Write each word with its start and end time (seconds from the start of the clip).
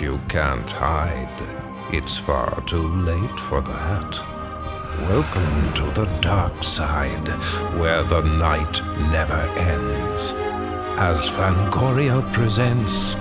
you 0.00 0.20
can't 0.28 0.70
hide. 0.70 1.28
It's 1.92 2.16
far 2.16 2.60
too 2.62 2.88
late 2.88 3.38
for 3.38 3.60
that. 3.60 4.10
Welcome 5.02 5.72
to 5.74 5.82
the 6.00 6.06
dark 6.20 6.62
side, 6.62 7.28
where 7.78 8.02
the 8.02 8.22
night 8.22 8.80
never 9.12 9.40
ends. 9.58 10.32
As 10.96 11.28
Fangoria 11.28 12.22
presents 12.32 13.14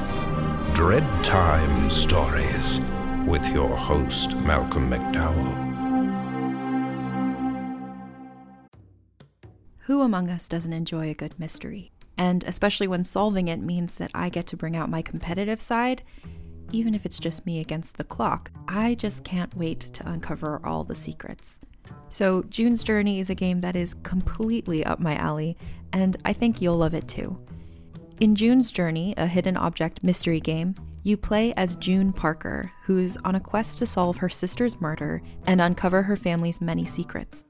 Dread 0.73 1.07
Time 1.23 1.89
Stories 1.89 2.79
with 3.27 3.45
your 3.47 3.75
host, 3.75 4.35
Malcolm 4.37 4.89
McDowell. 4.89 5.71
Who 9.79 10.01
among 10.01 10.29
us 10.29 10.47
doesn't 10.47 10.73
enjoy 10.73 11.09
a 11.09 11.13
good 11.13 11.37
mystery? 11.39 11.91
And 12.17 12.43
especially 12.43 12.87
when 12.87 13.03
solving 13.03 13.47
it 13.47 13.59
means 13.59 13.95
that 13.95 14.11
I 14.13 14.29
get 14.29 14.47
to 14.47 14.57
bring 14.57 14.75
out 14.75 14.89
my 14.89 15.01
competitive 15.01 15.59
side, 15.59 16.03
even 16.71 16.93
if 16.93 17.05
it's 17.05 17.19
just 17.19 17.45
me 17.45 17.59
against 17.59 17.97
the 17.97 18.03
clock. 18.03 18.51
I 18.67 18.95
just 18.95 19.23
can't 19.23 19.55
wait 19.55 19.79
to 19.79 20.09
uncover 20.09 20.61
all 20.65 20.83
the 20.83 20.95
secrets. 20.95 21.59
So, 22.09 22.43
June's 22.43 22.83
Journey 22.83 23.19
is 23.19 23.29
a 23.29 23.35
game 23.35 23.59
that 23.59 23.75
is 23.75 23.95
completely 24.03 24.85
up 24.85 24.99
my 24.99 25.15
alley, 25.15 25.57
and 25.91 26.15
I 26.25 26.33
think 26.33 26.61
you'll 26.61 26.77
love 26.77 26.93
it 26.93 27.07
too. 27.07 27.37
In 28.19 28.35
June's 28.35 28.71
Journey, 28.71 29.13
a 29.17 29.27
hidden 29.27 29.57
object 29.57 30.03
mystery 30.03 30.39
game, 30.39 30.75
you 31.01 31.17
play 31.17 31.53
as 31.55 31.75
June 31.75 32.13
Parker, 32.13 32.71
who's 32.83 33.17
on 33.17 33.35
a 33.35 33.39
quest 33.39 33.79
to 33.79 33.85
solve 33.85 34.17
her 34.17 34.29
sister's 34.29 34.79
murder 34.79 35.21
and 35.47 35.59
uncover 35.59 36.03
her 36.03 36.15
family's 36.15 36.61
many 36.61 36.85
secrets. 36.85 37.43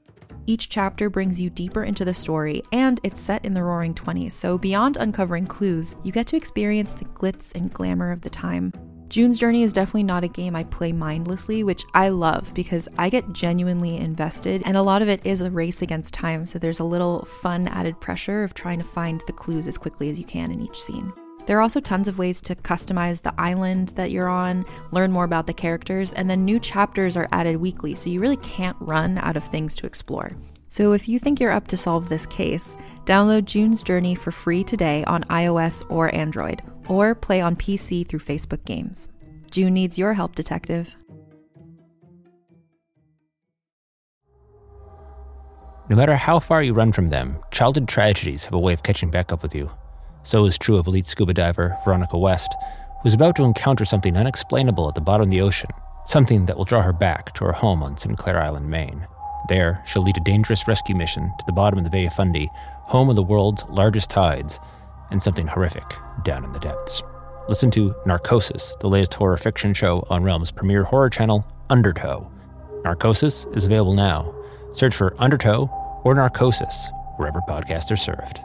Each 0.46 0.68
chapter 0.68 1.08
brings 1.08 1.40
you 1.40 1.48
deeper 1.48 1.84
into 1.84 2.04
the 2.04 2.12
story, 2.12 2.62
and 2.72 3.00
it's 3.02 3.20
set 3.20 3.44
in 3.44 3.54
the 3.54 3.62
roaring 3.62 3.94
20s, 3.94 4.32
so 4.32 4.58
beyond 4.58 4.96
uncovering 4.96 5.46
clues, 5.46 5.94
you 6.02 6.12
get 6.12 6.26
to 6.28 6.36
experience 6.36 6.92
the 6.92 7.04
glitz 7.06 7.54
and 7.54 7.72
glamour 7.72 8.10
of 8.10 8.20
the 8.20 8.30
time. 8.30 8.72
June's 9.14 9.38
Journey 9.38 9.62
is 9.62 9.72
definitely 9.72 10.02
not 10.02 10.24
a 10.24 10.28
game 10.28 10.56
I 10.56 10.64
play 10.64 10.90
mindlessly, 10.90 11.62
which 11.62 11.84
I 11.94 12.08
love 12.08 12.52
because 12.52 12.88
I 12.98 13.10
get 13.10 13.32
genuinely 13.32 13.96
invested, 13.96 14.60
and 14.64 14.76
a 14.76 14.82
lot 14.82 15.02
of 15.02 15.08
it 15.08 15.20
is 15.22 15.40
a 15.40 15.52
race 15.52 15.82
against 15.82 16.12
time, 16.12 16.46
so 16.46 16.58
there's 16.58 16.80
a 16.80 16.84
little 16.84 17.24
fun 17.24 17.68
added 17.68 18.00
pressure 18.00 18.42
of 18.42 18.54
trying 18.54 18.80
to 18.80 18.84
find 18.84 19.22
the 19.28 19.32
clues 19.32 19.68
as 19.68 19.78
quickly 19.78 20.10
as 20.10 20.18
you 20.18 20.24
can 20.24 20.50
in 20.50 20.60
each 20.60 20.82
scene. 20.82 21.12
There 21.46 21.56
are 21.56 21.60
also 21.60 21.78
tons 21.78 22.08
of 22.08 22.18
ways 22.18 22.40
to 22.40 22.56
customize 22.56 23.22
the 23.22 23.40
island 23.40 23.90
that 23.90 24.10
you're 24.10 24.28
on, 24.28 24.66
learn 24.90 25.12
more 25.12 25.22
about 25.22 25.46
the 25.46 25.54
characters, 25.54 26.12
and 26.14 26.28
then 26.28 26.44
new 26.44 26.58
chapters 26.58 27.16
are 27.16 27.28
added 27.30 27.58
weekly, 27.58 27.94
so 27.94 28.10
you 28.10 28.18
really 28.18 28.38
can't 28.38 28.76
run 28.80 29.18
out 29.18 29.36
of 29.36 29.44
things 29.44 29.76
to 29.76 29.86
explore. 29.86 30.32
So 30.74 30.92
if 30.92 31.06
you 31.06 31.20
think 31.20 31.38
you're 31.38 31.52
up 31.52 31.68
to 31.68 31.76
solve 31.76 32.08
this 32.08 32.26
case, 32.26 32.76
download 33.04 33.44
June's 33.44 33.80
Journey 33.80 34.16
for 34.16 34.32
free 34.32 34.64
today 34.64 35.04
on 35.04 35.22
iOS 35.30 35.84
or 35.88 36.12
Android, 36.12 36.62
or 36.88 37.14
play 37.14 37.40
on 37.40 37.54
PC 37.54 38.04
through 38.04 38.18
Facebook 38.18 38.64
Games. 38.64 39.08
June 39.52 39.72
needs 39.72 39.96
your 39.96 40.14
help, 40.14 40.34
detective. 40.34 40.96
No 45.88 45.94
matter 45.94 46.16
how 46.16 46.40
far 46.40 46.60
you 46.60 46.74
run 46.74 46.90
from 46.90 47.08
them, 47.08 47.36
childhood 47.52 47.86
tragedies 47.86 48.44
have 48.44 48.54
a 48.54 48.58
way 48.58 48.72
of 48.72 48.82
catching 48.82 49.12
back 49.12 49.32
up 49.32 49.44
with 49.44 49.54
you. 49.54 49.70
So 50.24 50.44
is 50.44 50.58
true 50.58 50.76
of 50.76 50.88
elite 50.88 51.06
scuba 51.06 51.34
diver 51.34 51.76
Veronica 51.84 52.18
West, 52.18 52.52
who's 53.04 53.14
about 53.14 53.36
to 53.36 53.44
encounter 53.44 53.84
something 53.84 54.16
unexplainable 54.16 54.88
at 54.88 54.96
the 54.96 55.00
bottom 55.00 55.28
of 55.28 55.30
the 55.30 55.40
ocean, 55.40 55.70
something 56.04 56.46
that 56.46 56.56
will 56.56 56.64
draw 56.64 56.82
her 56.82 56.92
back 56.92 57.32
to 57.34 57.44
her 57.44 57.52
home 57.52 57.80
on 57.80 57.96
Sinclair 57.96 58.42
Island, 58.42 58.68
Maine. 58.68 59.06
There, 59.48 59.82
she'll 59.86 60.02
lead 60.02 60.16
a 60.16 60.20
dangerous 60.20 60.66
rescue 60.66 60.94
mission 60.94 61.32
to 61.38 61.44
the 61.46 61.52
bottom 61.52 61.78
of 61.78 61.84
the 61.84 61.90
Bay 61.90 62.06
of 62.06 62.14
Fundy, 62.14 62.50
home 62.54 63.10
of 63.10 63.16
the 63.16 63.22
world's 63.22 63.64
largest 63.68 64.10
tides, 64.10 64.58
and 65.10 65.22
something 65.22 65.46
horrific 65.46 65.84
down 66.24 66.44
in 66.44 66.52
the 66.52 66.58
depths. 66.58 67.02
Listen 67.46 67.70
to 67.72 67.94
Narcosis, 68.06 68.74
the 68.80 68.88
latest 68.88 69.12
horror 69.14 69.36
fiction 69.36 69.74
show 69.74 70.06
on 70.08 70.22
Realm's 70.22 70.50
premier 70.50 70.82
horror 70.82 71.10
channel, 71.10 71.46
Undertow. 71.68 72.30
Narcosis 72.84 73.46
is 73.52 73.66
available 73.66 73.94
now. 73.94 74.34
Search 74.72 74.94
for 74.94 75.14
Undertow 75.20 75.70
or 76.04 76.14
Narcosis 76.14 76.90
wherever 77.16 77.40
podcasts 77.40 77.90
are 77.90 77.96
served. 77.96 78.40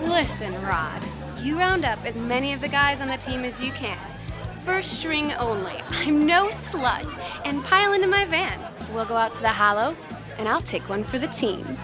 Listen, 0.00 0.52
round 1.72 1.86
up 1.86 2.04
as 2.04 2.18
many 2.18 2.52
of 2.52 2.60
the 2.60 2.68
guys 2.68 3.00
on 3.00 3.08
the 3.08 3.16
team 3.16 3.46
as 3.46 3.58
you 3.58 3.72
can. 3.72 3.96
First 4.62 4.98
string 5.00 5.32
only. 5.40 5.72
I'm 5.92 6.26
no 6.26 6.48
slut. 6.48 7.18
And 7.46 7.64
pile 7.64 7.94
into 7.94 8.06
my 8.06 8.26
van. 8.26 8.60
We'll 8.92 9.06
go 9.06 9.16
out 9.16 9.32
to 9.32 9.40
the 9.40 9.48
Hollow, 9.48 9.96
and 10.36 10.46
I'll 10.50 10.60
take 10.60 10.86
one 10.90 11.02
for 11.02 11.18
the 11.18 11.28
team. 11.28 11.78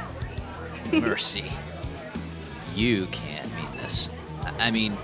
Mercy. 0.92 1.50
You 2.74 3.06
can't 3.06 3.48
mean 3.56 3.72
this. 3.80 4.10
I- 4.42 4.66
I 4.66 4.70
mean, 4.70 4.94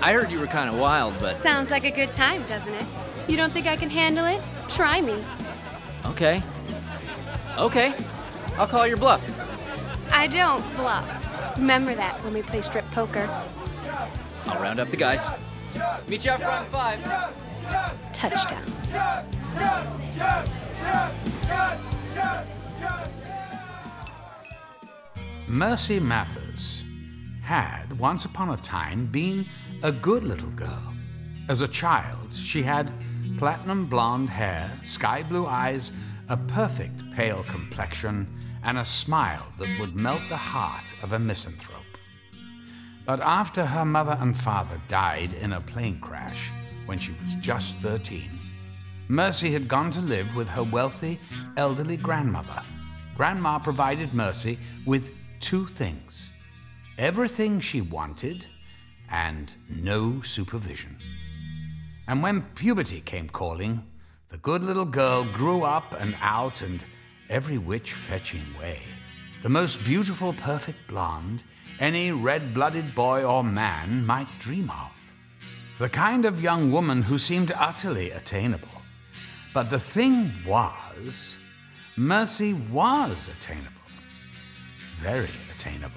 I 0.00 0.12
heard 0.12 0.30
you 0.30 0.38
were 0.38 0.46
kind 0.46 0.72
of 0.72 0.78
wild, 0.78 1.14
but 1.18 1.34
Sounds 1.34 1.72
like 1.72 1.84
a 1.84 1.90
good 1.90 2.12
time, 2.12 2.44
doesn't 2.46 2.74
it? 2.74 2.86
You 3.26 3.36
don't 3.36 3.52
think 3.52 3.66
I 3.66 3.74
can 3.74 3.90
handle 3.90 4.24
it? 4.26 4.40
Try 4.68 5.00
me. 5.00 5.16
okay. 6.04 6.40
Okay. 7.58 7.92
I'll 8.56 8.68
call 8.68 8.86
your 8.86 8.98
bluff. 8.98 9.20
I 10.12 10.28
don't 10.28 10.62
bluff. 10.76 11.56
Remember 11.58 11.92
that 11.96 12.22
when 12.22 12.34
we 12.34 12.42
play 12.42 12.60
strip 12.60 12.88
poker. 12.92 13.28
I'll 14.46 14.62
round 14.62 14.80
up 14.80 14.90
the 14.90 14.96
guys. 14.96 15.28
Meet 16.08 16.24
you 16.24 16.30
out 16.30 16.40
front 16.40 16.68
five. 16.68 17.02
Touchdown. 18.12 18.64
Mercy 25.48 26.00
Mathers 26.00 26.82
had, 27.42 27.98
once 27.98 28.24
upon 28.24 28.50
a 28.50 28.56
time, 28.58 29.06
been 29.06 29.46
a 29.82 29.92
good 29.92 30.24
little 30.24 30.50
girl. 30.50 30.92
As 31.48 31.60
a 31.60 31.68
child, 31.68 32.32
she 32.32 32.62
had 32.62 32.92
platinum 33.38 33.86
blonde 33.86 34.28
hair, 34.28 34.70
sky 34.82 35.22
blue 35.22 35.46
eyes, 35.46 35.92
a 36.28 36.36
perfect 36.36 37.00
pale 37.14 37.44
complexion, 37.44 38.26
and 38.64 38.78
a 38.78 38.84
smile 38.84 39.52
that 39.58 39.68
would 39.78 39.94
melt 39.94 40.22
the 40.28 40.36
heart 40.36 40.92
of 41.02 41.12
a 41.12 41.18
misanthrope. 41.18 41.75
But 43.06 43.20
after 43.20 43.64
her 43.64 43.84
mother 43.84 44.18
and 44.20 44.36
father 44.36 44.80
died 44.88 45.32
in 45.34 45.52
a 45.52 45.60
plane 45.60 46.00
crash 46.00 46.50
when 46.86 46.98
she 46.98 47.14
was 47.20 47.36
just 47.36 47.76
13, 47.76 48.28
Mercy 49.08 49.52
had 49.52 49.68
gone 49.68 49.92
to 49.92 50.00
live 50.00 50.34
with 50.34 50.48
her 50.48 50.64
wealthy, 50.64 51.20
elderly 51.56 51.96
grandmother. 51.96 52.60
Grandma 53.16 53.60
provided 53.60 54.12
Mercy 54.12 54.58
with 54.84 55.14
two 55.40 55.66
things 55.66 56.30
everything 56.98 57.60
she 57.60 57.82
wanted 57.82 58.44
and 59.10 59.52
no 59.68 60.20
supervision. 60.22 60.96
And 62.08 62.22
when 62.22 62.42
puberty 62.54 63.02
came 63.02 63.28
calling, 63.28 63.84
the 64.30 64.38
good 64.38 64.64
little 64.64 64.84
girl 64.84 65.24
grew 65.34 65.62
up 65.62 65.94
and 66.00 66.16
out 66.22 66.62
and 66.62 66.80
every 67.28 67.58
which 67.58 67.92
fetching 67.92 68.42
way. 68.58 68.80
The 69.42 69.48
most 69.48 69.84
beautiful, 69.84 70.32
perfect 70.32 70.78
blonde 70.88 71.42
any 71.80 72.12
red 72.12 72.54
blooded 72.54 72.94
boy 72.94 73.24
or 73.24 73.44
man 73.44 74.06
might 74.06 74.28
dream 74.38 74.70
of. 74.70 74.92
The 75.78 75.88
kind 75.88 76.24
of 76.24 76.42
young 76.42 76.72
woman 76.72 77.02
who 77.02 77.18
seemed 77.18 77.52
utterly 77.52 78.10
attainable. 78.10 78.68
But 79.52 79.70
the 79.70 79.78
thing 79.78 80.30
was, 80.46 81.36
Mercy 81.96 82.54
was 82.54 83.28
attainable. 83.28 83.70
Very 85.00 85.28
attainable. 85.54 85.94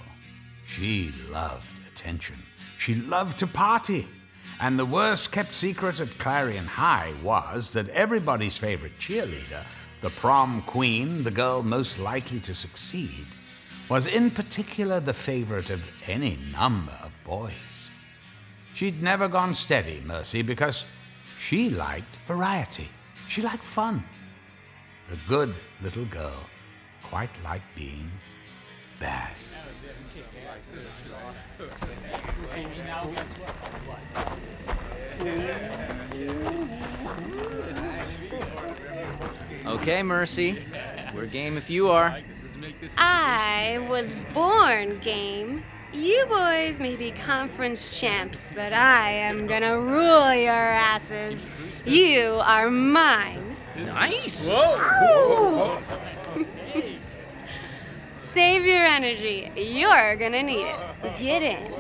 She 0.66 1.12
loved 1.32 1.80
attention. 1.92 2.36
She 2.78 2.96
loved 2.96 3.40
to 3.40 3.48
party. 3.48 4.08
And 4.62 4.78
the 4.78 4.86
worst 4.86 5.32
kept 5.32 5.54
secret 5.54 6.02
at 6.02 6.18
Clarion 6.18 6.66
High 6.66 7.14
was 7.24 7.72
that 7.72 7.88
everybody's 7.90 8.58
favorite 8.58 8.98
cheerleader, 9.00 9.64
the 10.02 10.10
prom 10.10 10.62
queen, 10.64 11.24
the 11.24 11.32
girl 11.32 11.64
most 11.64 12.00
likely 12.00 12.40
to 12.42 12.54
succeed, 12.54 13.26
was 13.90 14.06
in 14.06 14.30
particular 14.30 15.00
the 15.00 15.14
favorite 15.14 15.72
of 15.72 15.84
any 16.08 16.38
number 16.54 16.94
of 17.04 17.12
boys. 17.26 17.90
She'd 18.76 19.02
never 19.02 19.28
gone 19.28 19.56
steady, 19.56 20.02
Mercy, 20.06 20.44
because 20.44 20.86
she 21.40 21.72
liked 21.72 22.16
variety. 22.28 22.88
She 23.28 23.42
liked 23.42 23.64
fun. 23.64 24.04
The 25.10 25.18
good 25.28 25.54
little 25.82 26.06
girl 26.06 26.46
quite 27.04 27.32
liked 27.44 27.66
being 27.76 28.10
bad. 29.00 29.32
Okay, 39.66 40.04
Mercy. 40.04 40.58
We're 41.14 41.26
game 41.26 41.58
if 41.58 41.70
you 41.70 41.90
are. 41.90 42.16
I 42.98 43.86
was 43.90 44.16
born 44.34 45.00
game. 45.00 45.64
You 45.92 46.26
boys 46.28 46.80
may 46.80 46.96
be 46.96 47.12
conference 47.12 48.00
champs, 48.00 48.52
but 48.54 48.74
I 48.74 49.12
am 49.12 49.48
gonna 49.48 49.80
rule 49.80 50.34
your 50.34 50.54
asses. 50.54 51.48
You 51.86 52.40
are 52.44 52.70
mine. 52.70 53.56
Nice. 53.76 54.48
Save 58.34 58.66
your 58.66 58.86
energy. 58.86 59.52
You're 59.56 60.16
gonna 60.16 60.44
need 60.44 60.66
it. 60.66 60.80
Get 61.18 61.42
in. 61.42 61.74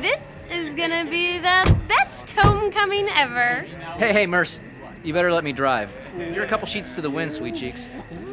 This 0.00 0.46
is 0.50 0.74
gonna 0.74 1.04
be 1.08 1.38
the 1.38 1.76
best 1.86 2.30
homecoming 2.32 3.08
ever. 3.14 3.62
Hey, 3.98 4.12
hey, 4.12 4.26
Merce. 4.26 4.58
You 5.04 5.12
better 5.12 5.32
let 5.32 5.44
me 5.44 5.52
drive. 5.52 5.94
You're 6.18 6.44
a 6.44 6.48
couple 6.48 6.66
sheets 6.66 6.94
to 6.94 7.00
the 7.00 7.10
wind, 7.10 7.32
sweet 7.32 7.56
cheeks. 7.56 7.86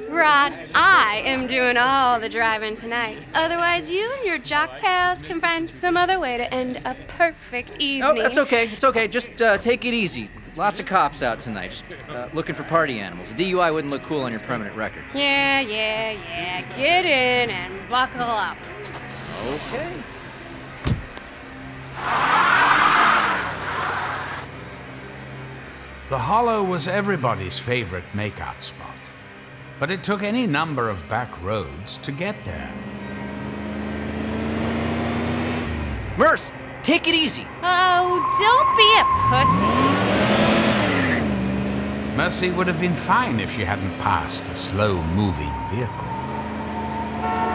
Rod, 0.10 0.54
I 0.76 1.22
am 1.26 1.48
doing 1.48 1.76
all 1.76 2.20
the 2.20 2.30
driving 2.30 2.76
tonight. 2.76 3.18
Otherwise, 3.34 3.90
you 3.90 4.12
and 4.18 4.26
your 4.26 4.38
jock 4.38 4.70
pals 4.80 5.24
can 5.24 5.42
find 5.42 5.72
some 5.74 5.98
other 5.98 6.20
way 6.20 6.38
to 6.38 6.54
end 6.54 6.80
a 6.86 6.96
perfect 7.08 7.80
evening. 7.80 8.04
Oh, 8.04 8.22
that's 8.22 8.38
okay. 8.38 8.70
It's 8.70 8.84
okay. 8.84 9.08
Just 9.08 9.42
uh, 9.42 9.58
take 9.58 9.86
it 9.86 9.94
easy. 9.94 10.30
Lots 10.56 10.80
of 10.80 10.86
cops 10.86 11.24
out 11.24 11.42
tonight, 11.42 11.72
just 11.72 11.84
uh, 12.10 12.30
looking 12.32 12.54
for 12.54 12.64
party 12.64 13.00
animals. 13.00 13.32
A 13.32 13.34
DUI 13.34 13.74
wouldn't 13.74 13.92
look 13.92 14.04
cool 14.04 14.22
on 14.22 14.32
your 14.32 14.42
permanent 14.42 14.76
record. 14.76 15.04
Yeah, 15.16 15.62
yeah, 15.62 16.12
yeah. 16.12 16.62
Get 16.78 17.06
in 17.06 17.50
and 17.50 17.90
buckle 17.90 18.22
up. 18.22 18.58
Okay. 19.48 19.92
The 26.14 26.20
Hollow 26.20 26.62
was 26.64 26.88
everybody's 26.88 27.58
favorite 27.58 28.04
makeout 28.14 28.62
spot, 28.62 28.96
but 29.80 29.90
it 29.90 30.04
took 30.04 30.22
any 30.22 30.46
number 30.46 30.88
of 30.88 31.10
back 31.10 31.42
roads 31.42 31.98
to 32.06 32.12
get 32.12 32.36
there. 32.46 32.72
Merce, 36.16 36.52
take 36.84 37.08
it 37.08 37.16
easy. 37.16 37.48
Oh, 37.64 38.22
don't 38.38 38.78
be 38.78 38.94
a 38.94 39.06
pussy. 39.26 39.66
Mercy 42.16 42.52
would 42.52 42.68
have 42.68 42.80
been 42.80 42.96
fine 42.96 43.40
if 43.40 43.52
she 43.52 43.64
hadn't 43.64 43.98
passed 43.98 44.48
a 44.50 44.56
slow 44.56 45.02
moving 45.16 45.52
vehicle 45.72 46.14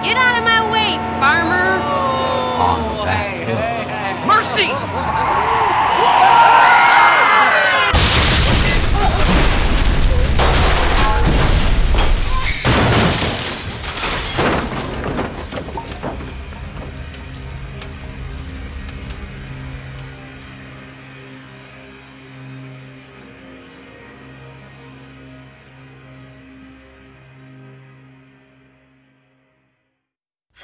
Get 0.03 0.17
out 0.17 0.37
of 0.37 0.43
my 0.43 0.69
way, 0.73 0.99
farmer. 1.23 1.79
on 2.59 3.07
that 3.07 3.37
hill. 3.47 4.27
Mercy! 4.27 5.28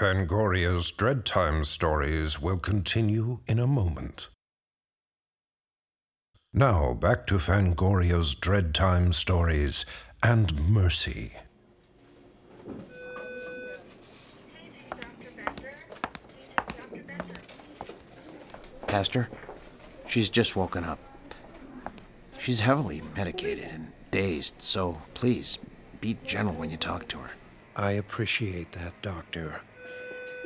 Fangoria's 0.04 0.92
Dread 0.92 1.24
Time 1.24 1.64
stories 1.64 2.38
will 2.38 2.58
continue 2.58 3.38
in 3.46 3.58
a 3.58 3.66
moment. 3.66 4.28
Now, 6.52 6.92
back 6.92 7.26
to 7.28 7.38
Fangoria's 7.38 8.34
Dread 8.34 8.74
Time 8.74 9.12
stories 9.12 9.86
and 10.22 10.54
Mercy. 10.68 11.32
Pastor, 18.86 19.30
she's 20.06 20.28
just 20.28 20.54
woken 20.54 20.84
up. 20.84 20.98
She's 22.38 22.60
heavily 22.60 23.00
medicated 23.16 23.64
and 23.72 23.90
dazed, 24.10 24.60
so 24.60 25.00
please 25.14 25.58
be 26.02 26.18
gentle 26.26 26.52
when 26.52 26.68
you 26.68 26.76
talk 26.76 27.08
to 27.08 27.20
her. 27.20 27.30
I 27.74 27.92
appreciate 27.92 28.72
that, 28.72 29.00
Doctor. 29.00 29.62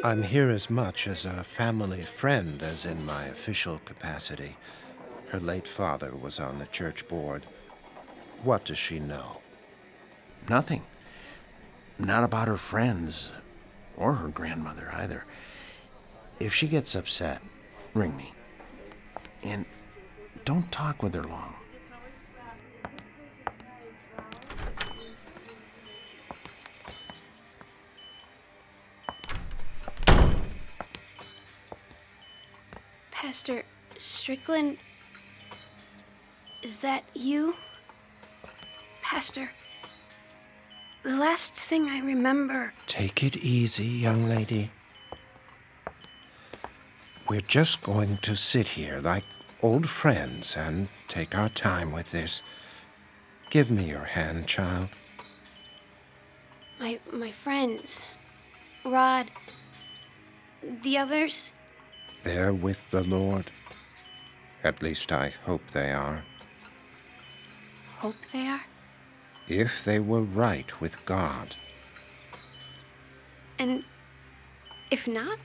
I'm 0.05 0.23
here 0.23 0.49
as 0.49 0.71
much 0.71 1.09
as 1.09 1.25
a 1.25 1.43
family 1.43 2.03
friend 2.03 2.63
as 2.63 2.87
in 2.87 3.05
my 3.05 3.25
official 3.25 3.81
capacity. 3.85 4.57
Her 5.31 5.41
late 5.41 5.67
father 5.67 6.15
was 6.15 6.39
on 6.39 6.61
the 6.61 6.67
church 6.67 7.09
board. 7.09 7.43
What 8.45 8.65
does 8.65 8.79
she 8.79 9.01
know? 9.01 9.39
Nothing. 10.49 10.85
Not 11.99 12.23
about 12.23 12.47
her 12.47 12.57
friends 12.57 13.31
or 13.97 14.15
her 14.15 14.29
grandmother 14.29 14.89
either. 14.93 15.25
If 16.39 16.55
she 16.55 16.69
gets 16.69 16.95
upset, 16.95 17.43
ring 17.93 18.17
me. 18.17 18.35
And 19.43 19.67
don't 20.45 20.71
talk 20.71 21.03
with 21.03 21.15
her 21.15 21.25
long. 21.25 21.55
Pastor 33.49 33.65
Strickland, 33.99 34.77
is 36.63 36.81
that 36.81 37.03
you? 37.15 37.57
Pastor, 39.03 39.47
the 41.03 41.17
last 41.17 41.55
thing 41.55 41.89
I 41.89 42.01
remember. 42.01 42.73
Take 42.87 43.23
it 43.23 43.39
easy, 43.39 43.87
young 43.87 44.29
lady. 44.29 44.71
We're 47.31 47.41
just 47.41 47.83
going 47.83 48.19
to 48.19 48.37
sit 48.37 48.69
here 48.69 49.01
like 49.01 49.25
old 49.63 49.89
friends 49.89 50.55
and 50.55 50.87
take 51.09 51.35
our 51.35 51.49
time 51.49 51.91
with 51.91 52.11
this. 52.11 52.43
Give 53.49 53.71
me 53.71 53.85
your 53.85 54.05
hand, 54.05 54.47
child. 54.47 54.91
My 56.79 57.01
my 57.11 57.31
friends, 57.31 58.05
Rod, 58.85 59.25
the 60.83 60.99
others. 60.99 61.55
They're 62.29 62.53
with 62.53 62.91
the 62.91 63.05
Lord. 63.05 63.47
At 64.63 64.83
least 64.83 65.13
I 65.13 65.33
hope 65.47 65.63
they 65.71 65.93
are. 65.93 66.25
Hope 68.01 68.21
they 68.35 68.47
are. 68.47 68.61
If 69.49 69.83
they 69.83 69.99
were 69.99 70.21
right 70.21 70.79
with 70.79 71.07
God, 71.07 71.57
And 73.59 73.83
if 74.91 75.09
not, 75.09 75.39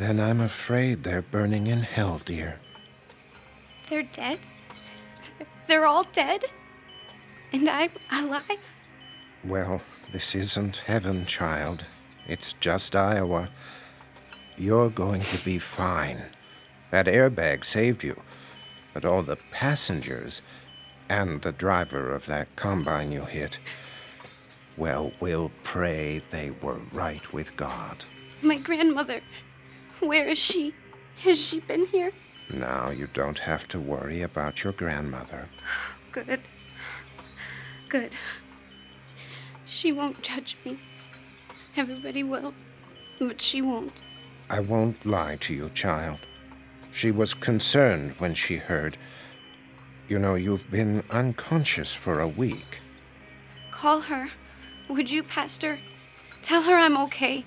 then 0.00 0.18
I'm 0.18 0.40
afraid 0.40 1.04
they're 1.04 1.22
burning 1.22 1.68
in 1.68 1.82
hell, 1.84 2.20
dear. 2.24 2.58
they're 3.88 4.08
dead. 4.16 4.40
They're 5.68 5.86
all 5.86 6.04
dead. 6.12 6.46
And 7.52 7.68
I'm 7.68 7.90
alive. 8.12 8.58
Well, 9.44 9.80
this 10.12 10.34
isn't 10.34 10.78
heaven, 10.78 11.26
child. 11.26 11.84
It's 12.26 12.54
just 12.54 12.96
Iowa. 12.96 13.50
You're 14.58 14.90
going 14.90 15.22
to 15.22 15.44
be 15.44 15.58
fine. 15.58 16.24
That 16.90 17.06
airbag 17.06 17.64
saved 17.64 18.04
you. 18.04 18.20
But 18.94 19.04
all 19.04 19.22
the 19.22 19.40
passengers 19.52 20.42
and 21.08 21.40
the 21.40 21.52
driver 21.52 22.12
of 22.12 22.26
that 22.26 22.54
combine 22.56 23.10
you 23.10 23.24
hit, 23.24 23.58
well, 24.76 25.12
we'll 25.20 25.50
pray 25.62 26.20
they 26.30 26.50
were 26.50 26.80
right 26.92 27.32
with 27.32 27.56
God. 27.56 28.04
My 28.42 28.58
grandmother. 28.58 29.20
Where 30.00 30.28
is 30.28 30.38
she? 30.38 30.74
Has 31.18 31.40
she 31.40 31.60
been 31.60 31.86
here? 31.86 32.10
Now 32.58 32.90
you 32.90 33.08
don't 33.14 33.38
have 33.38 33.68
to 33.68 33.80
worry 33.80 34.22
about 34.22 34.64
your 34.64 34.72
grandmother. 34.72 35.48
Good. 36.12 36.40
Good. 37.88 38.12
She 39.64 39.92
won't 39.92 40.22
judge 40.22 40.56
me. 40.66 40.76
Everybody 41.76 42.24
will, 42.24 42.52
but 43.18 43.40
she 43.40 43.62
won't. 43.62 43.92
I 44.52 44.60
won't 44.60 45.06
lie 45.06 45.36
to 45.40 45.54
you, 45.54 45.70
child. 45.70 46.18
She 46.92 47.10
was 47.10 47.32
concerned 47.32 48.16
when 48.18 48.34
she 48.34 48.56
heard. 48.56 48.98
You 50.08 50.18
know, 50.18 50.34
you've 50.34 50.70
been 50.70 51.02
unconscious 51.10 51.94
for 51.94 52.20
a 52.20 52.28
week. 52.28 52.80
Call 53.70 54.02
her. 54.02 54.28
Would 54.88 55.10
you, 55.10 55.22
Pastor? 55.22 55.78
Tell 56.42 56.62
her 56.64 56.74
I'm 56.74 56.98
okay. 57.04 57.44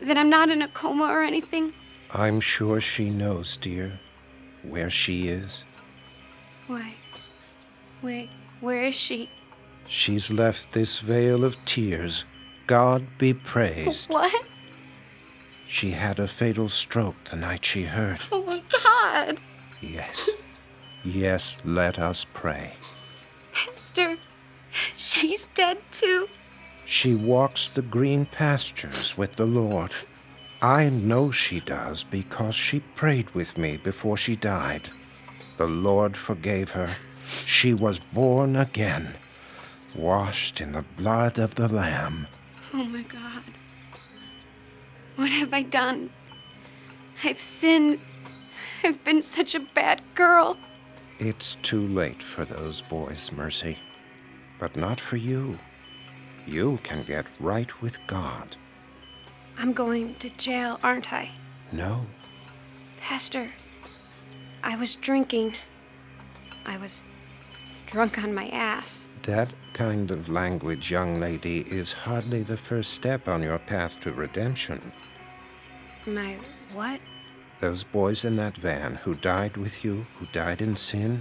That 0.00 0.16
I'm 0.16 0.30
not 0.30 0.48
in 0.48 0.62
a 0.62 0.68
coma 0.68 1.04
or 1.04 1.20
anything. 1.20 1.70
I'm 2.14 2.40
sure 2.40 2.80
she 2.80 3.10
knows, 3.10 3.58
dear, 3.58 4.00
where 4.62 4.88
she 4.88 5.28
is. 5.28 6.64
Why? 6.66 6.94
Where, 8.00 8.26
where 8.62 8.84
is 8.84 8.94
she? 8.94 9.28
She's 9.86 10.30
left 10.30 10.72
this 10.72 10.98
vale 10.98 11.44
of 11.44 11.62
tears. 11.66 12.24
God 12.66 13.06
be 13.18 13.34
praised. 13.34 14.08
What? 14.08 14.32
She 15.72 15.92
had 15.92 16.18
a 16.18 16.28
fatal 16.28 16.68
stroke 16.68 17.24
the 17.24 17.36
night 17.36 17.64
she 17.64 17.84
heard. 17.84 18.18
Oh 18.30 18.44
my 18.44 18.60
God. 18.84 19.38
Yes. 19.80 20.28
Yes, 21.02 21.56
let 21.64 21.98
us 21.98 22.26
pray. 22.34 22.74
Pastor, 23.54 24.18
she's 24.98 25.46
dead 25.54 25.78
too. 25.90 26.26
She 26.84 27.14
walks 27.14 27.68
the 27.68 27.80
green 27.80 28.26
pastures 28.26 29.16
with 29.16 29.36
the 29.36 29.46
Lord. 29.46 29.92
I 30.60 30.90
know 30.90 31.30
she 31.30 31.60
does 31.60 32.04
because 32.04 32.54
she 32.54 32.80
prayed 32.94 33.30
with 33.30 33.56
me 33.56 33.78
before 33.82 34.18
she 34.18 34.36
died. 34.36 34.90
The 35.56 35.66
Lord 35.66 36.18
forgave 36.18 36.72
her. 36.72 36.94
She 37.46 37.72
was 37.72 37.98
born 37.98 38.56
again. 38.56 39.08
washed 39.96 40.60
in 40.60 40.72
the 40.72 40.84
blood 40.98 41.38
of 41.38 41.54
the 41.54 41.68
Lamb. 41.68 42.26
Oh 42.74 42.84
my 42.84 43.02
God. 43.04 43.51
What 45.16 45.30
have 45.30 45.52
I 45.52 45.62
done? 45.62 46.10
I've 47.24 47.40
sinned. 47.40 47.98
I've 48.84 49.02
been 49.04 49.22
such 49.22 49.54
a 49.54 49.60
bad 49.60 50.02
girl. 50.14 50.56
It's 51.18 51.54
too 51.56 51.80
late 51.86 52.20
for 52.22 52.44
those 52.44 52.82
boys, 52.82 53.30
Mercy. 53.30 53.78
But 54.58 54.76
not 54.76 54.98
for 55.00 55.16
you. 55.16 55.56
You 56.46 56.78
can 56.82 57.04
get 57.04 57.26
right 57.40 57.80
with 57.80 58.04
God. 58.06 58.56
I'm 59.58 59.72
going 59.72 60.14
to 60.16 60.36
jail, 60.38 60.80
aren't 60.82 61.12
I? 61.12 61.30
No, 61.70 62.06
Pastor, 63.00 63.46
I 64.62 64.76
was 64.76 64.94
drinking. 64.94 65.54
I 66.66 66.76
was 66.78 67.84
drunk 67.90 68.18
on 68.22 68.34
my 68.34 68.48
ass. 68.48 69.06
that 69.22 69.48
kind 69.72 70.10
of 70.10 70.28
language, 70.28 70.90
young 70.90 71.20
lady, 71.20 71.60
is 71.60 71.92
hardly 71.92 72.42
the 72.42 72.56
first 72.56 72.94
step 72.94 73.28
on 73.28 73.42
your 73.42 73.58
path 73.58 73.92
to 74.00 74.12
redemption. 74.12 74.80
My 76.06 76.36
what? 76.72 77.00
Those 77.60 77.84
boys 77.84 78.24
in 78.24 78.36
that 78.36 78.56
van 78.56 78.96
who 78.96 79.14
died 79.14 79.56
with 79.56 79.84
you, 79.84 80.04
who 80.18 80.26
died 80.32 80.60
in 80.60 80.76
sin, 80.76 81.20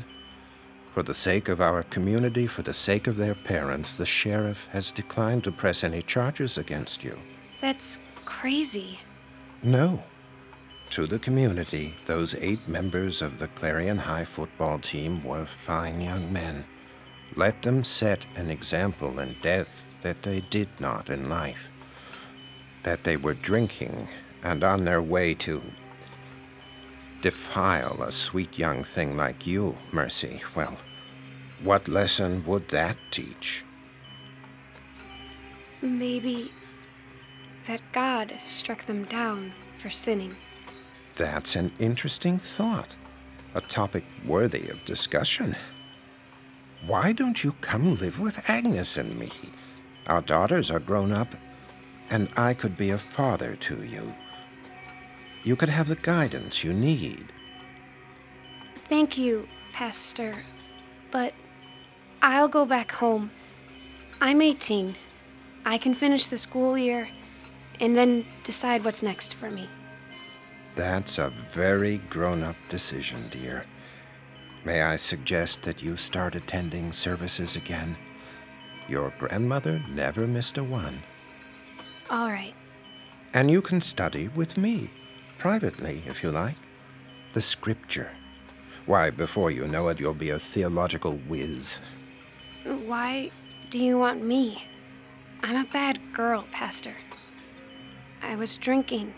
for 0.91 1.03
the 1.03 1.13
sake 1.13 1.47
of 1.47 1.61
our 1.61 1.83
community, 1.83 2.47
for 2.47 2.63
the 2.63 2.73
sake 2.73 3.07
of 3.07 3.15
their 3.15 3.35
parents, 3.35 3.93
the 3.93 4.05
sheriff 4.05 4.67
has 4.71 4.91
declined 4.91 5.43
to 5.45 5.51
press 5.51 5.83
any 5.83 6.01
charges 6.01 6.57
against 6.57 7.03
you. 7.03 7.13
That's 7.61 8.21
crazy. 8.25 8.99
No. 9.63 10.03
To 10.89 11.07
the 11.07 11.19
community, 11.19 11.93
those 12.07 12.35
eight 12.35 12.67
members 12.67 13.21
of 13.21 13.39
the 13.39 13.47
Clarion 13.49 13.97
High 13.97 14.25
football 14.25 14.79
team 14.79 15.23
were 15.23 15.45
fine 15.45 16.01
young 16.01 16.33
men. 16.33 16.65
Let 17.35 17.61
them 17.61 17.83
set 17.83 18.25
an 18.37 18.49
example 18.49 19.19
in 19.19 19.29
death 19.41 19.85
that 20.01 20.23
they 20.23 20.41
did 20.41 20.67
not 20.79 21.09
in 21.09 21.29
life. 21.29 21.69
That 22.83 23.03
they 23.03 23.15
were 23.15 23.35
drinking 23.35 24.07
and 24.43 24.63
on 24.63 24.85
their 24.85 25.01
way 25.01 25.33
to 25.35 25.61
defile 27.21 28.01
a 28.01 28.11
sweet 28.11 28.57
young 28.57 28.83
thing 28.83 29.15
like 29.15 29.47
you, 29.47 29.77
Mercy. 29.91 30.41
Well, 30.55 30.77
what 31.63 31.87
lesson 31.87 32.43
would 32.45 32.67
that 32.69 32.97
teach? 33.11 33.63
Maybe 35.83 36.49
that 37.67 37.81
God 37.91 38.33
struck 38.45 38.83
them 38.83 39.03
down 39.05 39.49
for 39.49 39.89
sinning. 39.89 40.31
That's 41.15 41.55
an 41.55 41.71
interesting 41.79 42.39
thought. 42.39 42.95
A 43.53 43.61
topic 43.61 44.03
worthy 44.27 44.69
of 44.69 44.83
discussion. 44.85 45.55
Why 46.85 47.11
don't 47.11 47.43
you 47.43 47.53
come 47.61 47.95
live 47.95 48.19
with 48.19 48.49
Agnes 48.49 48.97
and 48.97 49.17
me? 49.19 49.29
Our 50.07 50.21
daughters 50.21 50.71
are 50.71 50.79
grown 50.79 51.11
up, 51.11 51.35
and 52.09 52.27
I 52.35 52.55
could 52.55 52.75
be 52.75 52.89
a 52.89 52.97
father 52.97 53.55
to 53.55 53.83
you. 53.83 54.15
You 55.43 55.55
could 55.55 55.69
have 55.69 55.87
the 55.87 55.95
guidance 55.95 56.63
you 56.63 56.73
need. 56.73 57.31
Thank 58.75 59.17
you, 59.17 59.45
Pastor. 59.73 60.33
But 61.11 61.33
I'll 62.21 62.47
go 62.47 62.65
back 62.65 62.91
home. 62.91 63.29
I'm 64.19 64.41
18. 64.41 64.95
I 65.65 65.77
can 65.77 65.93
finish 65.93 66.27
the 66.27 66.37
school 66.37 66.77
year 66.77 67.07
and 67.79 67.95
then 67.95 68.23
decide 68.43 68.83
what's 68.83 69.03
next 69.03 69.35
for 69.35 69.51
me. 69.51 69.69
That's 70.75 71.19
a 71.19 71.29
very 71.29 71.99
grown 72.09 72.43
up 72.43 72.55
decision, 72.69 73.19
dear. 73.29 73.63
May 74.63 74.83
I 74.83 74.95
suggest 74.95 75.63
that 75.63 75.81
you 75.81 75.97
start 75.97 76.35
attending 76.35 76.91
services 76.91 77.55
again? 77.55 77.95
Your 78.87 79.11
grandmother 79.17 79.81
never 79.89 80.27
missed 80.27 80.57
a 80.57 80.63
one. 80.63 80.93
All 82.09 82.29
right. 82.29 82.53
And 83.33 83.49
you 83.49 83.61
can 83.61 83.81
study 83.81 84.27
with 84.27 84.57
me, 84.57 84.87
privately, 85.39 86.01
if 86.05 86.21
you 86.21 86.31
like. 86.31 86.57
The 87.33 87.41
scripture. 87.41 88.11
Why, 88.85 89.09
before 89.09 89.49
you 89.49 89.67
know 89.67 89.87
it, 89.87 89.99
you'll 89.99 90.13
be 90.13 90.31
a 90.31 90.39
theological 90.39 91.13
whiz. 91.27 91.77
Why 92.87 93.31
do 93.69 93.79
you 93.79 93.97
want 93.97 94.23
me? 94.23 94.63
I'm 95.41 95.55
a 95.55 95.69
bad 95.71 95.97
girl, 96.13 96.45
Pastor. 96.51 96.93
I 98.21 98.35
was 98.35 98.55
drinking. 98.57 99.13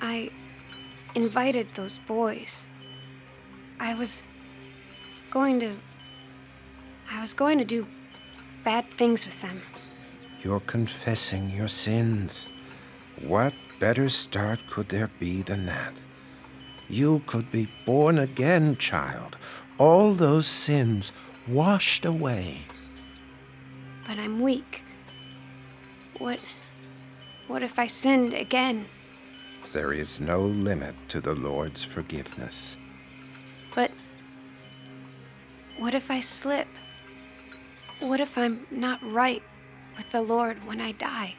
I 0.00 0.30
invited 1.14 1.68
those 1.70 1.98
boys. 1.98 2.66
I 3.82 3.94
was 3.94 5.28
going 5.32 5.58
to. 5.58 5.74
I 7.10 7.20
was 7.20 7.32
going 7.32 7.58
to 7.58 7.64
do 7.64 7.84
bad 8.64 8.84
things 8.84 9.24
with 9.24 9.42
them. 9.42 9.58
You're 10.40 10.60
confessing 10.60 11.50
your 11.50 11.66
sins. 11.66 12.46
What 13.26 13.52
better 13.80 14.08
start 14.08 14.68
could 14.68 14.88
there 14.88 15.10
be 15.18 15.42
than 15.42 15.66
that? 15.66 16.00
You 16.88 17.22
could 17.26 17.50
be 17.50 17.66
born 17.84 18.18
again, 18.18 18.76
child. 18.76 19.36
All 19.78 20.12
those 20.12 20.46
sins 20.46 21.10
washed 21.50 22.04
away. 22.04 22.58
But 24.06 24.16
I'm 24.20 24.40
weak. 24.40 24.84
What. 26.18 26.38
What 27.48 27.64
if 27.64 27.80
I 27.80 27.88
sinned 27.88 28.32
again? 28.32 28.84
There 29.72 29.92
is 29.92 30.20
no 30.20 30.40
limit 30.40 30.94
to 31.08 31.20
the 31.20 31.34
Lord's 31.34 31.82
forgiveness. 31.82 32.81
What 35.82 35.96
if 35.96 36.12
I 36.12 36.20
slip? 36.20 36.68
What 38.08 38.20
if 38.20 38.38
I'm 38.38 38.68
not 38.70 39.00
right 39.02 39.42
with 39.96 40.12
the 40.12 40.22
Lord 40.22 40.64
when 40.64 40.80
I 40.80 40.92
die? 40.92 41.34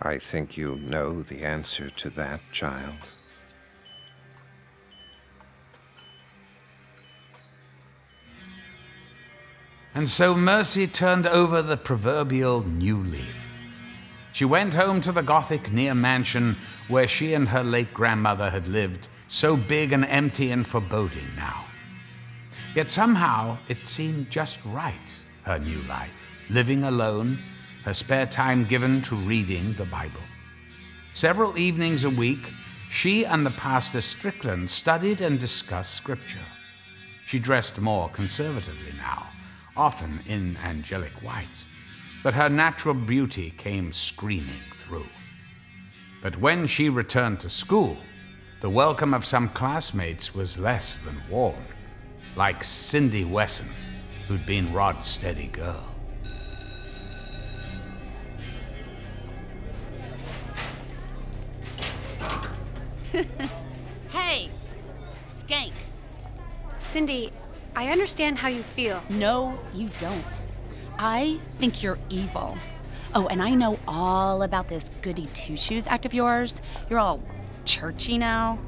I 0.00 0.18
think 0.18 0.56
you 0.56 0.76
know 0.76 1.22
the 1.22 1.42
answer 1.42 1.90
to 1.90 2.10
that, 2.10 2.40
child. 2.52 2.94
And 9.92 10.08
so 10.08 10.36
Mercy 10.36 10.86
turned 10.86 11.26
over 11.26 11.62
the 11.62 11.76
proverbial 11.76 12.62
new 12.62 12.98
leaf. 12.98 13.44
She 14.32 14.44
went 14.44 14.74
home 14.74 15.00
to 15.00 15.10
the 15.10 15.24
Gothic 15.24 15.72
near 15.72 15.96
mansion 15.96 16.54
where 16.86 17.08
she 17.08 17.34
and 17.34 17.48
her 17.48 17.64
late 17.64 17.92
grandmother 17.92 18.50
had 18.50 18.68
lived, 18.68 19.08
so 19.26 19.56
big 19.56 19.92
and 19.92 20.04
empty 20.04 20.52
and 20.52 20.64
foreboding 20.64 21.26
now. 21.34 21.64
Yet 22.74 22.88
somehow 22.88 23.58
it 23.68 23.78
seemed 23.78 24.30
just 24.30 24.60
right, 24.64 24.94
her 25.42 25.58
new 25.58 25.80
life, 25.88 26.46
living 26.50 26.84
alone, 26.84 27.38
her 27.84 27.94
spare 27.94 28.26
time 28.26 28.64
given 28.64 29.02
to 29.02 29.16
reading 29.16 29.72
the 29.72 29.86
Bible. 29.86 30.20
Several 31.12 31.58
evenings 31.58 32.04
a 32.04 32.10
week, 32.10 32.38
she 32.88 33.24
and 33.24 33.44
the 33.44 33.50
pastor 33.50 34.00
Strickland 34.00 34.70
studied 34.70 35.20
and 35.20 35.40
discussed 35.40 35.94
Scripture. 35.94 36.46
She 37.26 37.40
dressed 37.40 37.80
more 37.80 38.08
conservatively 38.10 38.92
now, 38.98 39.26
often 39.76 40.20
in 40.28 40.56
angelic 40.64 41.12
white, 41.22 41.64
but 42.22 42.34
her 42.34 42.48
natural 42.48 42.94
beauty 42.94 43.52
came 43.58 43.92
screaming 43.92 44.62
through. 44.74 45.06
But 46.22 46.36
when 46.36 46.68
she 46.68 46.88
returned 46.88 47.40
to 47.40 47.50
school, 47.50 47.96
the 48.60 48.70
welcome 48.70 49.12
of 49.12 49.24
some 49.24 49.48
classmates 49.48 50.34
was 50.34 50.58
less 50.58 50.96
than 50.96 51.16
warm, 51.28 51.64
like 52.40 52.64
Cindy 52.64 53.22
Wesson, 53.22 53.68
who'd 54.26 54.46
been 54.46 54.72
Rod's 54.72 55.06
steady 55.06 55.48
girl. 55.48 55.84
Hey, 64.08 64.48
skank. 65.38 65.72
Cindy, 66.78 67.30
I 67.76 67.88
understand 67.88 68.38
how 68.38 68.48
you 68.48 68.62
feel. 68.62 69.02
No, 69.10 69.58
you 69.74 69.90
don't. 70.00 70.42
I 70.98 71.38
think 71.58 71.82
you're 71.82 71.98
evil. 72.08 72.56
Oh, 73.14 73.26
and 73.26 73.42
I 73.42 73.50
know 73.50 73.78
all 73.86 74.42
about 74.42 74.68
this 74.68 74.90
goody 75.02 75.26
two 75.34 75.58
shoes 75.58 75.86
act 75.86 76.06
of 76.06 76.14
yours. 76.14 76.62
You're 76.88 77.00
all 77.00 77.20
churchy 77.66 78.16
now. 78.16 78.58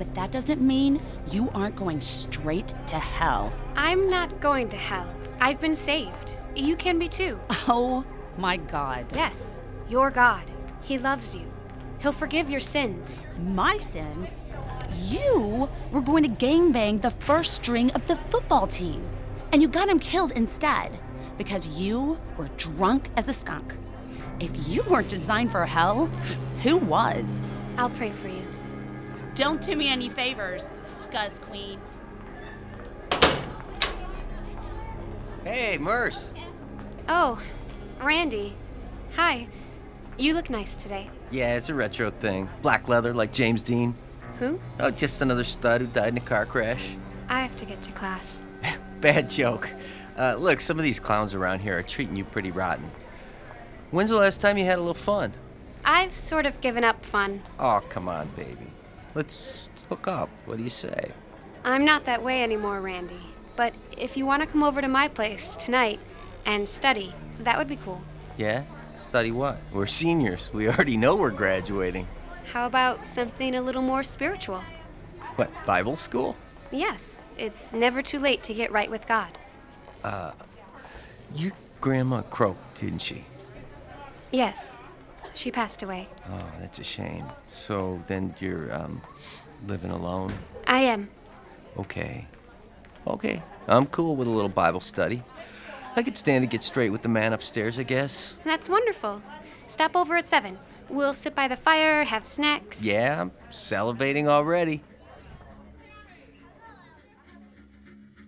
But 0.00 0.14
that 0.14 0.32
doesn't 0.32 0.62
mean 0.62 0.98
you 1.30 1.50
aren't 1.50 1.76
going 1.76 2.00
straight 2.00 2.72
to 2.86 2.98
hell. 2.98 3.52
I'm 3.76 4.08
not 4.08 4.40
going 4.40 4.70
to 4.70 4.76
hell. 4.78 5.06
I've 5.42 5.60
been 5.60 5.76
saved. 5.76 6.38
You 6.56 6.74
can 6.74 6.98
be 6.98 7.06
too. 7.06 7.38
Oh 7.68 8.02
my 8.38 8.56
god. 8.56 9.04
Yes, 9.14 9.60
your 9.90 10.10
God. 10.10 10.42
He 10.80 10.96
loves 10.96 11.36
you. 11.36 11.44
He'll 11.98 12.12
forgive 12.12 12.48
your 12.48 12.60
sins. 12.60 13.26
My 13.38 13.76
sins? 13.76 14.40
You 15.04 15.68
were 15.92 16.00
going 16.00 16.22
to 16.22 16.30
gangbang 16.30 17.02
the 17.02 17.10
first 17.10 17.52
string 17.52 17.90
of 17.90 18.06
the 18.06 18.16
football 18.16 18.66
team. 18.66 19.02
And 19.52 19.60
you 19.60 19.68
got 19.68 19.90
him 19.90 19.98
killed 19.98 20.32
instead 20.32 20.98
because 21.36 21.78
you 21.78 22.16
were 22.38 22.48
drunk 22.56 23.10
as 23.18 23.28
a 23.28 23.34
skunk. 23.34 23.76
If 24.40 24.50
you 24.66 24.82
weren't 24.84 25.08
designed 25.08 25.52
for 25.52 25.66
hell, 25.66 26.06
who 26.62 26.78
was? 26.78 27.38
I'll 27.76 27.90
pray 27.90 28.10
for 28.10 28.28
you. 28.28 28.39
Don't 29.40 29.62
do 29.62 29.74
me 29.74 29.88
any 29.88 30.10
favors, 30.10 30.68
Scuzz 30.84 31.40
Queen. 31.40 31.80
Hey, 35.44 35.78
Merce. 35.78 36.34
Oh, 37.08 37.40
Randy. 38.02 38.52
Hi. 39.16 39.48
You 40.18 40.34
look 40.34 40.50
nice 40.50 40.74
today. 40.74 41.08
Yeah, 41.30 41.56
it's 41.56 41.70
a 41.70 41.74
retro 41.74 42.10
thing. 42.10 42.50
Black 42.60 42.86
leather 42.86 43.14
like 43.14 43.32
James 43.32 43.62
Dean. 43.62 43.94
Who? 44.40 44.60
Oh, 44.78 44.90
just 44.90 45.22
another 45.22 45.44
stud 45.44 45.80
who 45.80 45.86
died 45.86 46.08
in 46.08 46.18
a 46.18 46.20
car 46.20 46.44
crash. 46.44 46.98
I 47.30 47.40
have 47.40 47.56
to 47.56 47.64
get 47.64 47.82
to 47.84 47.92
class. 47.92 48.44
Bad 49.00 49.30
joke. 49.30 49.72
Uh, 50.18 50.34
look, 50.38 50.60
some 50.60 50.76
of 50.76 50.84
these 50.84 51.00
clowns 51.00 51.32
around 51.32 51.60
here 51.60 51.78
are 51.78 51.82
treating 51.82 52.14
you 52.14 52.26
pretty 52.26 52.50
rotten. 52.50 52.90
When's 53.90 54.10
the 54.10 54.16
last 54.16 54.42
time 54.42 54.58
you 54.58 54.66
had 54.66 54.76
a 54.76 54.82
little 54.82 54.92
fun? 54.92 55.32
I've 55.82 56.14
sort 56.14 56.44
of 56.44 56.60
given 56.60 56.84
up 56.84 57.06
fun. 57.06 57.40
Oh, 57.58 57.82
come 57.88 58.06
on, 58.06 58.28
baby. 58.36 58.66
Let's 59.14 59.68
hook 59.88 60.06
up. 60.06 60.28
What 60.46 60.58
do 60.58 60.62
you 60.62 60.70
say? 60.70 61.12
I'm 61.64 61.84
not 61.84 62.04
that 62.06 62.22
way 62.22 62.42
anymore, 62.42 62.80
Randy. 62.80 63.20
But 63.56 63.74
if 63.96 64.16
you 64.16 64.24
want 64.24 64.42
to 64.42 64.46
come 64.46 64.62
over 64.62 64.80
to 64.80 64.88
my 64.88 65.08
place 65.08 65.56
tonight 65.56 66.00
and 66.46 66.68
study, 66.68 67.12
that 67.40 67.58
would 67.58 67.68
be 67.68 67.76
cool. 67.76 68.00
Yeah? 68.38 68.64
Study 68.98 69.32
what? 69.32 69.58
We're 69.72 69.86
seniors. 69.86 70.50
We 70.52 70.68
already 70.68 70.96
know 70.96 71.16
we're 71.16 71.30
graduating. 71.30 72.06
How 72.52 72.66
about 72.66 73.06
something 73.06 73.54
a 73.54 73.60
little 73.60 73.82
more 73.82 74.02
spiritual? 74.02 74.62
What, 75.36 75.50
Bible 75.66 75.96
school? 75.96 76.36
Yes, 76.70 77.24
it's 77.36 77.72
never 77.72 78.02
too 78.02 78.18
late 78.18 78.42
to 78.44 78.54
get 78.54 78.72
right 78.72 78.90
with 78.90 79.06
God. 79.06 79.36
Uh, 80.04 80.32
your 81.34 81.52
grandma 81.80 82.22
croaked, 82.22 82.80
didn't 82.80 83.00
she? 83.00 83.24
Yes, 84.32 84.78
she 85.34 85.50
passed 85.50 85.82
away. 85.82 86.08
Oh, 86.28 86.50
that's 86.60 86.78
a 86.78 86.84
shame. 86.84 87.26
So 87.48 88.02
then 88.06 88.34
you're, 88.40 88.72
um, 88.74 89.02
living 89.66 89.90
alone? 89.90 90.32
I 90.66 90.80
am. 90.80 91.08
Okay. 91.78 92.26
Okay. 93.06 93.42
I'm 93.68 93.86
cool 93.86 94.16
with 94.16 94.28
a 94.28 94.30
little 94.30 94.48
Bible 94.48 94.80
study. 94.80 95.22
I 95.96 96.02
could 96.02 96.16
stand 96.16 96.42
to 96.42 96.46
get 96.48 96.62
straight 96.62 96.90
with 96.90 97.02
the 97.02 97.08
man 97.08 97.32
upstairs, 97.32 97.78
I 97.78 97.82
guess. 97.82 98.36
That's 98.44 98.68
wonderful. 98.68 99.22
Stop 99.66 99.96
over 99.96 100.16
at 100.16 100.28
7. 100.28 100.58
We'll 100.88 101.12
sit 101.12 101.34
by 101.34 101.48
the 101.48 101.56
fire, 101.56 102.04
have 102.04 102.24
snacks. 102.24 102.84
Yeah, 102.84 103.20
I'm 103.20 103.30
salivating 103.50 104.26
already. 104.26 104.82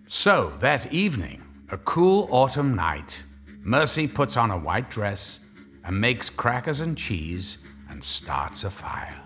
So, 0.07 0.53
that 0.59 0.91
evening, 0.93 1.43
a 1.69 1.77
cool 1.77 2.27
autumn 2.31 2.75
night, 2.75 3.23
Mercy 3.61 4.07
puts 4.07 4.37
on 4.37 4.51
a 4.51 4.57
white 4.57 4.89
dress 4.89 5.39
and 5.85 5.99
makes 5.99 6.29
crackers 6.29 6.79
and 6.79 6.97
cheese 6.97 7.57
and 7.89 8.03
starts 8.03 8.63
a 8.63 8.69
fire. 8.69 9.19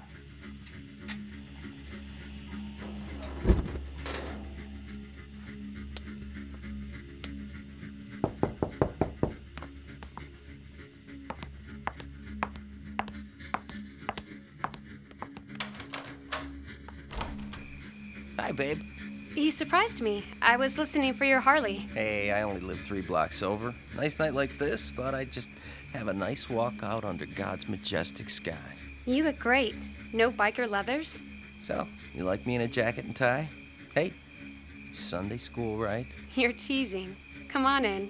Hi, 18.40 18.52
babe. 18.54 18.80
You 19.36 19.52
surprised 19.52 20.02
me. 20.02 20.24
I 20.42 20.58
was 20.58 20.78
listening 20.78 21.14
for 21.14 21.26
your 21.26 21.40
Harley. 21.40 21.76
Hey, 21.76 22.32
I 22.32 22.42
only 22.44 22.62
live 22.62 22.80
three 22.80 23.02
blocks 23.02 23.44
over. 23.44 23.74
Nice 23.96 24.20
night 24.20 24.34
like 24.34 24.58
this, 24.58 24.92
thought 24.94 25.14
I'd 25.14 25.32
just 25.32 25.50
have 25.94 26.08
a 26.08 26.14
nice 26.14 26.50
walk 26.50 26.84
out 26.84 27.04
under 27.04 27.26
God's 27.26 27.68
majestic 27.68 28.30
sky. 28.30 28.56
You 29.06 29.24
look 29.24 29.40
great. 29.40 29.76
No 30.14 30.32
biker 30.32 30.70
leathers? 30.70 31.22
So, 31.62 31.88
you 32.14 32.24
like 32.24 32.46
me 32.46 32.56
in 32.56 32.62
a 32.62 32.68
jacket 32.68 33.06
and 33.06 33.16
tie? 33.16 33.48
Hey, 33.94 34.14
it's 34.90 35.00
Sunday 35.00 35.38
school, 35.38 35.78
right? 35.78 36.06
You're 36.36 36.54
teasing. 36.54 37.16
Come 37.50 37.66
on 37.66 37.86
in. 37.86 38.10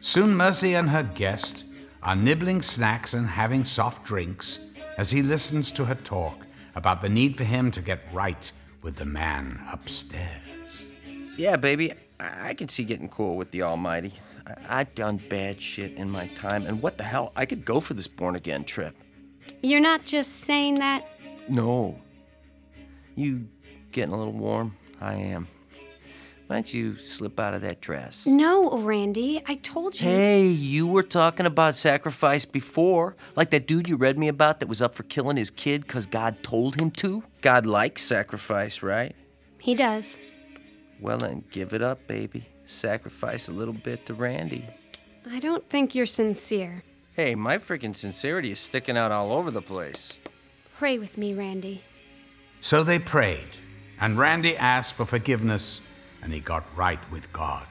Soon 0.00 0.36
Mercy 0.36 0.74
and 0.74 0.90
her 0.90 1.02
guest 1.02 1.64
are 2.02 2.14
nibbling 2.14 2.60
snacks 2.60 3.14
and 3.14 3.26
having 3.26 3.64
soft 3.64 4.04
drinks 4.04 4.58
as 4.98 5.10
he 5.10 5.22
listens 5.22 5.72
to 5.72 5.84
her 5.86 5.94
talk 5.94 6.44
about 6.74 7.00
the 7.00 7.08
need 7.08 7.36
for 7.36 7.44
him 7.44 7.70
to 7.70 7.80
get 7.80 8.00
right 8.12 8.52
with 8.82 8.96
the 8.96 9.06
man 9.06 9.60
upstairs. 9.72 10.84
Yeah, 11.36 11.56
baby, 11.56 11.92
I, 12.20 12.54
can 12.54 12.68
see 12.68 12.84
getting 12.84 13.08
cool 13.08 13.36
with 13.36 13.50
the 13.50 13.62
Almighty. 13.62 14.12
I- 14.68 14.84
done 14.84 15.20
bad 15.28 15.60
shit 15.60 15.94
in 15.94 16.10
my 16.10 16.28
time, 16.28 16.66
and 16.66 16.80
what 16.82 16.98
the 16.98 17.04
hell? 17.04 17.32
I 17.34 17.46
could 17.46 17.64
go 17.64 17.80
for 17.80 17.94
this 17.94 18.08
born 18.08 18.36
again 18.36 18.64
trip. 18.64 18.94
You're 19.62 19.80
not 19.80 20.04
just 20.04 20.40
saying 20.40 20.76
that. 20.76 21.08
No. 21.48 21.98
You 23.16 23.48
getting 23.92 24.12
a 24.12 24.16
little 24.16 24.32
warm? 24.32 24.76
I 25.00 25.14
am. 25.14 25.48
Why 26.46 26.56
don't 26.56 26.74
you 26.74 26.98
slip 26.98 27.40
out 27.40 27.54
of 27.54 27.62
that 27.62 27.80
dress? 27.80 28.26
No, 28.26 28.76
Randy. 28.78 29.42
I 29.46 29.54
told 29.56 29.98
you. 29.98 30.06
Hey, 30.06 30.46
you 30.46 30.86
were 30.86 31.02
talking 31.02 31.46
about 31.46 31.74
sacrifice 31.74 32.44
before. 32.44 33.16
Like 33.34 33.50
that 33.50 33.66
dude 33.66 33.88
you 33.88 33.96
read 33.96 34.18
me 34.18 34.28
about 34.28 34.60
that 34.60 34.68
was 34.68 34.82
up 34.82 34.94
for 34.94 35.04
killing 35.04 35.38
his 35.38 35.50
kid 35.50 35.82
because 35.86 36.04
God 36.04 36.42
told 36.42 36.76
him 36.76 36.90
to? 36.92 37.24
God 37.40 37.64
likes 37.64 38.02
sacrifice, 38.02 38.82
right? 38.82 39.16
He 39.58 39.74
does. 39.74 40.20
Well, 41.00 41.18
then 41.18 41.44
give 41.50 41.74
it 41.74 41.82
up, 41.82 42.06
baby. 42.06 42.48
Sacrifice 42.66 43.48
a 43.48 43.52
little 43.52 43.74
bit 43.74 44.06
to 44.06 44.14
Randy. 44.14 44.64
I 45.30 45.40
don't 45.40 45.68
think 45.68 45.94
you're 45.94 46.06
sincere. 46.06 46.82
Hey, 47.12 47.34
my 47.34 47.58
freaking 47.58 47.94
sincerity 47.94 48.52
is 48.52 48.60
sticking 48.60 48.96
out 48.96 49.12
all 49.12 49.32
over 49.32 49.50
the 49.50 49.62
place. 49.62 50.18
Pray 50.76 50.98
with 50.98 51.16
me, 51.16 51.34
Randy. 51.34 51.82
So 52.60 52.82
they 52.82 52.98
prayed, 52.98 53.48
and 54.00 54.18
Randy 54.18 54.56
asked 54.56 54.94
for 54.94 55.04
forgiveness, 55.04 55.80
and 56.22 56.32
he 56.32 56.40
got 56.40 56.64
right 56.76 56.98
with 57.10 57.32
God. 57.32 57.66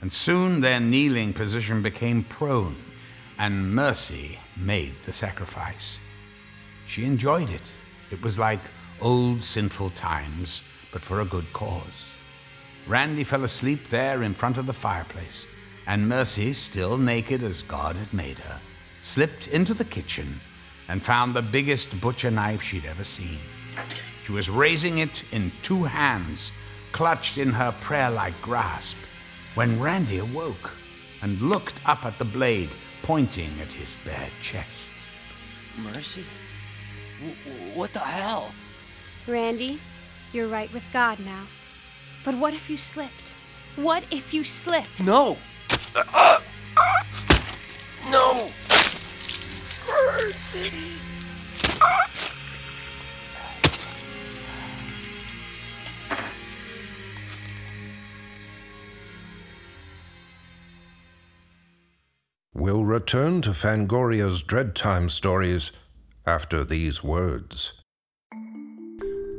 And 0.00 0.12
soon 0.12 0.60
their 0.60 0.80
kneeling 0.80 1.32
position 1.32 1.82
became 1.82 2.24
prone, 2.24 2.76
and 3.38 3.74
Mercy 3.74 4.38
made 4.56 4.94
the 5.04 5.12
sacrifice. 5.12 5.98
She 6.86 7.04
enjoyed 7.04 7.50
it. 7.50 7.72
It 8.10 8.22
was 8.22 8.38
like 8.38 8.60
old 9.00 9.42
sinful 9.42 9.90
times, 9.90 10.62
but 10.92 11.02
for 11.02 11.20
a 11.20 11.24
good 11.24 11.52
cause. 11.52 12.10
Randy 12.86 13.24
fell 13.24 13.44
asleep 13.44 13.88
there 13.88 14.22
in 14.22 14.34
front 14.34 14.58
of 14.58 14.66
the 14.66 14.72
fireplace, 14.72 15.46
and 15.86 16.08
Mercy, 16.08 16.52
still 16.52 16.98
naked 16.98 17.42
as 17.42 17.62
God 17.62 17.96
had 17.96 18.12
made 18.12 18.38
her, 18.38 18.60
slipped 19.02 19.48
into 19.48 19.74
the 19.74 19.84
kitchen 19.84 20.40
and 20.88 21.02
found 21.02 21.34
the 21.34 21.42
biggest 21.42 22.00
butcher 22.00 22.30
knife 22.30 22.62
she'd 22.62 22.84
ever 22.84 23.04
seen. 23.04 23.38
She 24.24 24.32
was 24.32 24.50
raising 24.50 24.98
it 24.98 25.24
in 25.32 25.52
two 25.62 25.84
hands, 25.84 26.50
clutched 26.92 27.38
in 27.38 27.50
her 27.50 27.72
prayer 27.80 28.10
like 28.10 28.40
grasp, 28.42 28.96
when 29.54 29.80
Randy 29.80 30.18
awoke 30.18 30.72
and 31.22 31.40
looked 31.40 31.80
up 31.86 32.04
at 32.04 32.18
the 32.18 32.24
blade, 32.24 32.70
pointing 33.02 33.50
at 33.60 33.72
his 33.72 33.96
bare 34.04 34.30
chest. 34.42 34.88
Mercy? 35.78 36.24
W- 37.20 37.74
what 37.74 37.92
the 37.92 38.00
hell? 38.00 38.52
Randy, 39.26 39.80
you're 40.32 40.48
right 40.48 40.72
with 40.72 40.84
God 40.92 41.18
now. 41.20 41.44
But 42.24 42.34
what 42.34 42.52
if 42.52 42.68
you 42.68 42.76
slipped? 42.76 43.34
What 43.76 44.04
if 44.10 44.34
you 44.34 44.44
slipped? 44.44 45.00
No! 45.00 45.38
No! 48.10 48.50
Mercy! 49.88 50.70
We'll 62.52 62.84
return 62.84 63.40
to 63.42 63.50
Fangoria's 63.50 64.42
Dread 64.42 64.74
Time 64.74 65.08
stories 65.08 65.72
after 66.26 66.64
these 66.64 67.02
words. 67.02 67.80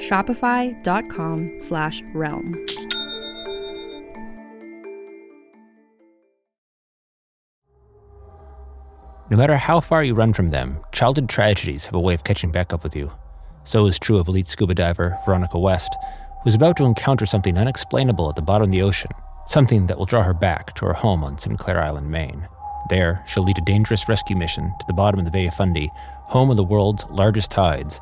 Shopify.com 0.00 1.60
slash 1.60 2.02
realm. 2.14 2.66
No 9.30 9.36
matter 9.36 9.56
how 9.56 9.78
far 9.78 10.02
you 10.02 10.14
run 10.14 10.32
from 10.32 10.50
them, 10.50 10.80
childhood 10.90 11.28
tragedies 11.28 11.86
have 11.86 11.94
a 11.94 12.00
way 12.00 12.14
of 12.14 12.24
catching 12.24 12.50
back 12.50 12.72
up 12.72 12.82
with 12.82 12.96
you. 12.96 13.12
So 13.62 13.86
is 13.86 13.96
true 13.98 14.18
of 14.18 14.26
elite 14.26 14.48
scuba 14.48 14.74
diver 14.74 15.16
Veronica 15.24 15.58
West, 15.58 15.94
who's 16.42 16.56
about 16.56 16.76
to 16.78 16.84
encounter 16.84 17.26
something 17.26 17.56
unexplainable 17.56 18.28
at 18.28 18.34
the 18.34 18.42
bottom 18.42 18.64
of 18.64 18.72
the 18.72 18.82
ocean, 18.82 19.12
something 19.46 19.86
that 19.86 19.98
will 19.98 20.06
draw 20.06 20.22
her 20.24 20.34
back 20.34 20.74
to 20.74 20.86
her 20.86 20.94
home 20.94 21.22
on 21.22 21.38
Sinclair 21.38 21.80
Island, 21.80 22.10
Maine. 22.10 22.48
There, 22.88 23.22
she'll 23.28 23.44
lead 23.44 23.58
a 23.58 23.64
dangerous 23.64 24.08
rescue 24.08 24.34
mission 24.34 24.64
to 24.80 24.86
the 24.88 24.94
bottom 24.94 25.20
of 25.20 25.26
the 25.26 25.30
Bay 25.30 25.46
of 25.46 25.54
Fundy, 25.54 25.92
home 25.94 26.50
of 26.50 26.56
the 26.56 26.64
world's 26.64 27.04
largest 27.10 27.52
tides, 27.52 28.00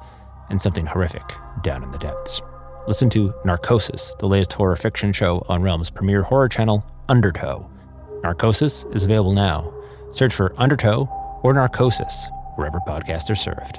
and 0.50 0.61
something 0.61 0.87
horrific 0.87 1.22
down 1.62 1.82
in 1.82 1.90
the 1.90 1.98
depths. 1.98 2.42
Listen 2.87 3.11
to 3.11 3.34
Narcosis, 3.44 4.14
the 4.18 4.26
latest 4.26 4.52
horror 4.54 4.76
fiction 4.76 5.12
show 5.12 5.44
on 5.48 5.62
Realm's 5.62 5.90
premier 5.90 6.22
horror 6.22 6.48
channel, 6.48 6.84
Undertow. 7.08 7.68
Narcosis 8.22 8.84
is 8.92 9.04
available 9.04 9.32
now. 9.32 9.72
Search 10.11 10.34
for 10.34 10.58
Undertow 10.58 11.06
or 11.42 11.52
Narcosis 11.52 12.28
wherever 12.56 12.80
podcasts 12.80 13.30
are 13.30 13.34
served. 13.34 13.78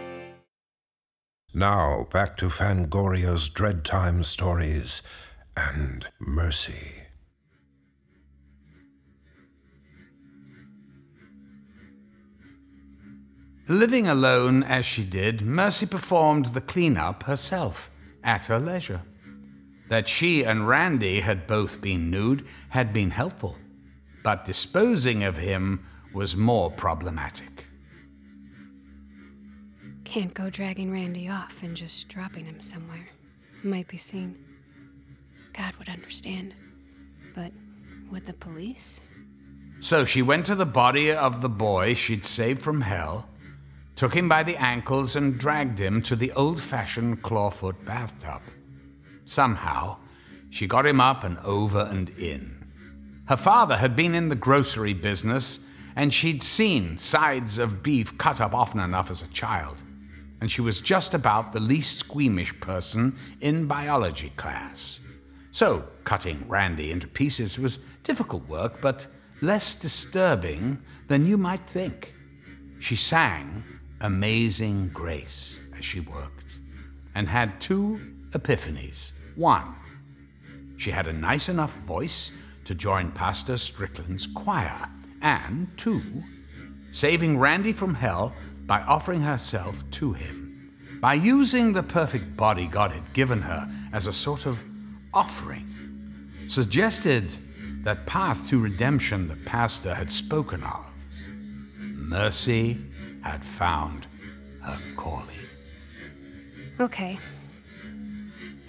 Now 1.53 2.07
back 2.13 2.37
to 2.37 2.49
Fangoria's 2.49 3.49
Dread 3.49 3.83
Time 3.83 4.23
stories 4.23 5.01
and 5.57 6.07
Mercy. 6.17 7.03
Living 13.67 14.07
alone 14.07 14.63
as 14.63 14.85
she 14.85 15.03
did, 15.03 15.41
Mercy 15.41 15.85
performed 15.85 16.47
the 16.47 16.61
cleanup 16.61 17.23
herself 17.23 17.91
at 18.23 18.45
her 18.45 18.57
leisure. 18.57 19.01
That 19.89 20.07
she 20.07 20.43
and 20.43 20.69
Randy 20.69 21.19
had 21.19 21.47
both 21.47 21.81
been 21.81 22.09
nude 22.09 22.45
had 22.69 22.93
been 22.93 23.11
helpful, 23.11 23.57
but 24.23 24.45
disposing 24.45 25.23
of 25.23 25.35
him 25.35 25.85
was 26.13 26.33
more 26.33 26.71
problematic. 26.71 27.50
Can't 30.11 30.33
go 30.33 30.49
dragging 30.49 30.91
Randy 30.91 31.29
off 31.29 31.63
and 31.63 31.73
just 31.73 32.09
dropping 32.09 32.43
him 32.43 32.59
somewhere. 32.59 33.07
Might 33.63 33.87
be 33.87 33.95
seen. 33.95 34.37
God 35.53 35.73
would 35.77 35.87
understand. 35.87 36.53
But 37.33 37.53
would 38.11 38.25
the 38.25 38.33
police? 38.33 38.99
So 39.79 40.03
she 40.03 40.21
went 40.21 40.45
to 40.47 40.55
the 40.55 40.65
body 40.65 41.13
of 41.13 41.41
the 41.41 41.47
boy 41.47 41.93
she'd 41.93 42.25
saved 42.25 42.61
from 42.61 42.81
hell, 42.81 43.29
took 43.95 44.13
him 44.13 44.27
by 44.27 44.43
the 44.43 44.57
ankles, 44.57 45.15
and 45.15 45.37
dragged 45.37 45.79
him 45.79 46.01
to 46.01 46.17
the 46.17 46.33
old 46.33 46.59
fashioned 46.59 47.21
clawfoot 47.23 47.85
bathtub. 47.85 48.41
Somehow, 49.25 49.95
she 50.49 50.67
got 50.67 50.85
him 50.85 50.99
up 50.99 51.23
and 51.23 51.37
over 51.37 51.87
and 51.89 52.09
in. 52.19 52.69
Her 53.29 53.37
father 53.37 53.77
had 53.77 53.95
been 53.95 54.13
in 54.13 54.27
the 54.27 54.35
grocery 54.35 54.93
business, 54.93 55.65
and 55.95 56.13
she'd 56.13 56.43
seen 56.43 56.97
sides 56.97 57.57
of 57.57 57.81
beef 57.81 58.17
cut 58.17 58.41
up 58.41 58.53
often 58.53 58.81
enough 58.81 59.09
as 59.09 59.21
a 59.21 59.29
child. 59.29 59.81
And 60.41 60.51
she 60.51 60.61
was 60.61 60.81
just 60.81 61.13
about 61.13 61.53
the 61.53 61.59
least 61.59 61.99
squeamish 61.99 62.59
person 62.59 63.15
in 63.39 63.67
biology 63.67 64.33
class. 64.35 64.99
So, 65.51 65.87
cutting 66.03 66.45
Randy 66.47 66.91
into 66.91 67.07
pieces 67.07 67.59
was 67.59 67.79
difficult 68.03 68.47
work, 68.49 68.81
but 68.81 69.05
less 69.41 69.75
disturbing 69.75 70.81
than 71.07 71.27
you 71.27 71.37
might 71.37 71.61
think. 71.67 72.13
She 72.79 72.95
sang 72.95 73.63
Amazing 74.01 74.89
Grace 74.89 75.59
as 75.77 75.85
she 75.85 75.99
worked, 75.99 76.57
and 77.13 77.27
had 77.27 77.61
two 77.61 77.99
epiphanies. 78.31 79.11
One, 79.35 79.75
she 80.77 80.89
had 80.89 81.05
a 81.05 81.13
nice 81.13 81.49
enough 81.49 81.77
voice 81.79 82.31
to 82.65 82.73
join 82.73 83.11
Pastor 83.11 83.57
Strickland's 83.57 84.25
choir, 84.25 84.89
and 85.21 85.67
two, 85.77 86.23
saving 86.89 87.37
Randy 87.37 87.73
from 87.73 87.93
hell 87.93 88.33
by 88.71 88.81
offering 88.83 89.19
herself 89.19 89.83
to 89.91 90.13
him, 90.13 90.71
by 91.01 91.13
using 91.13 91.73
the 91.73 91.83
perfect 91.83 92.37
body 92.37 92.67
God 92.67 92.93
had 92.93 93.11
given 93.11 93.41
her 93.41 93.69
as 93.91 94.07
a 94.07 94.13
sort 94.13 94.45
of 94.45 94.63
offering, 95.13 95.67
suggested 96.47 97.29
that 97.83 98.05
path 98.05 98.47
to 98.47 98.61
redemption 98.61 99.27
the 99.27 99.35
pastor 99.35 99.93
had 99.93 100.09
spoken 100.09 100.63
of. 100.63 100.85
Mercy 101.77 102.79
had 103.21 103.43
found 103.43 104.07
her 104.61 104.79
calling. 104.95 105.41
Okay. 106.79 107.19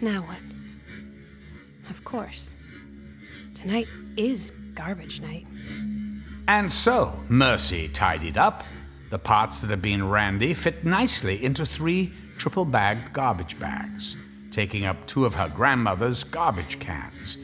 Now 0.01 0.23
what? 0.23 0.43
Of 1.91 2.03
course. 2.03 2.57
Tonight 3.55 3.87
is 4.17 4.53
garbage 4.75 5.21
night. 5.21 5.47
And 6.49 6.73
so, 6.73 7.23
Mercy 7.29 7.87
tidied 7.87 8.37
up. 8.37 8.65
The 9.13 9.19
parts 9.19 9.61
that 9.61 9.69
had 9.69 9.83
been 9.83 10.09
Randy 10.09 10.55
fit 10.55 10.87
nicely 10.87 11.45
into 11.45 11.67
three 11.67 12.15
triple 12.39 12.65
bagged 12.65 13.13
garbage 13.13 13.61
bags, 13.61 14.17
taking 14.51 14.87
up 14.87 15.07
two 15.07 15.27
of 15.27 15.35
her 15.35 15.51
grandmother's 15.51 16.25
garbage 16.25 16.81
cans, 16.81 17.37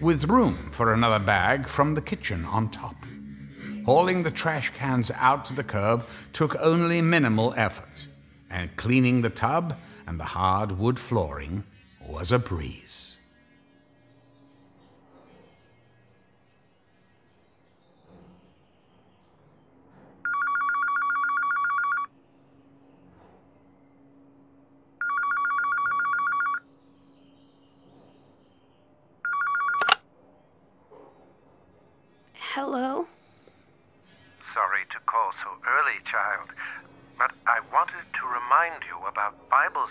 with 0.00 0.30
room 0.30 0.70
for 0.72 0.94
another 0.94 1.22
bag 1.22 1.68
from 1.68 1.92
the 1.92 2.00
kitchen 2.00 2.46
on 2.46 2.70
top. 2.70 2.96
Hauling 3.84 4.22
the 4.22 4.30
trash 4.30 4.70
cans 4.70 5.10
out 5.10 5.44
to 5.44 5.52
the 5.52 5.62
curb 5.62 6.06
took 6.32 6.56
only 6.58 7.02
minimal 7.02 7.52
effort, 7.54 8.06
and 8.48 8.74
cleaning 8.76 9.20
the 9.20 9.28
tub 9.28 9.76
and 10.06 10.18
the 10.18 10.24
hard 10.24 10.72
wood 10.72 10.98
flooring 10.98 11.64
was 12.00 12.32
a 12.32 12.38
breeze. 12.38 13.09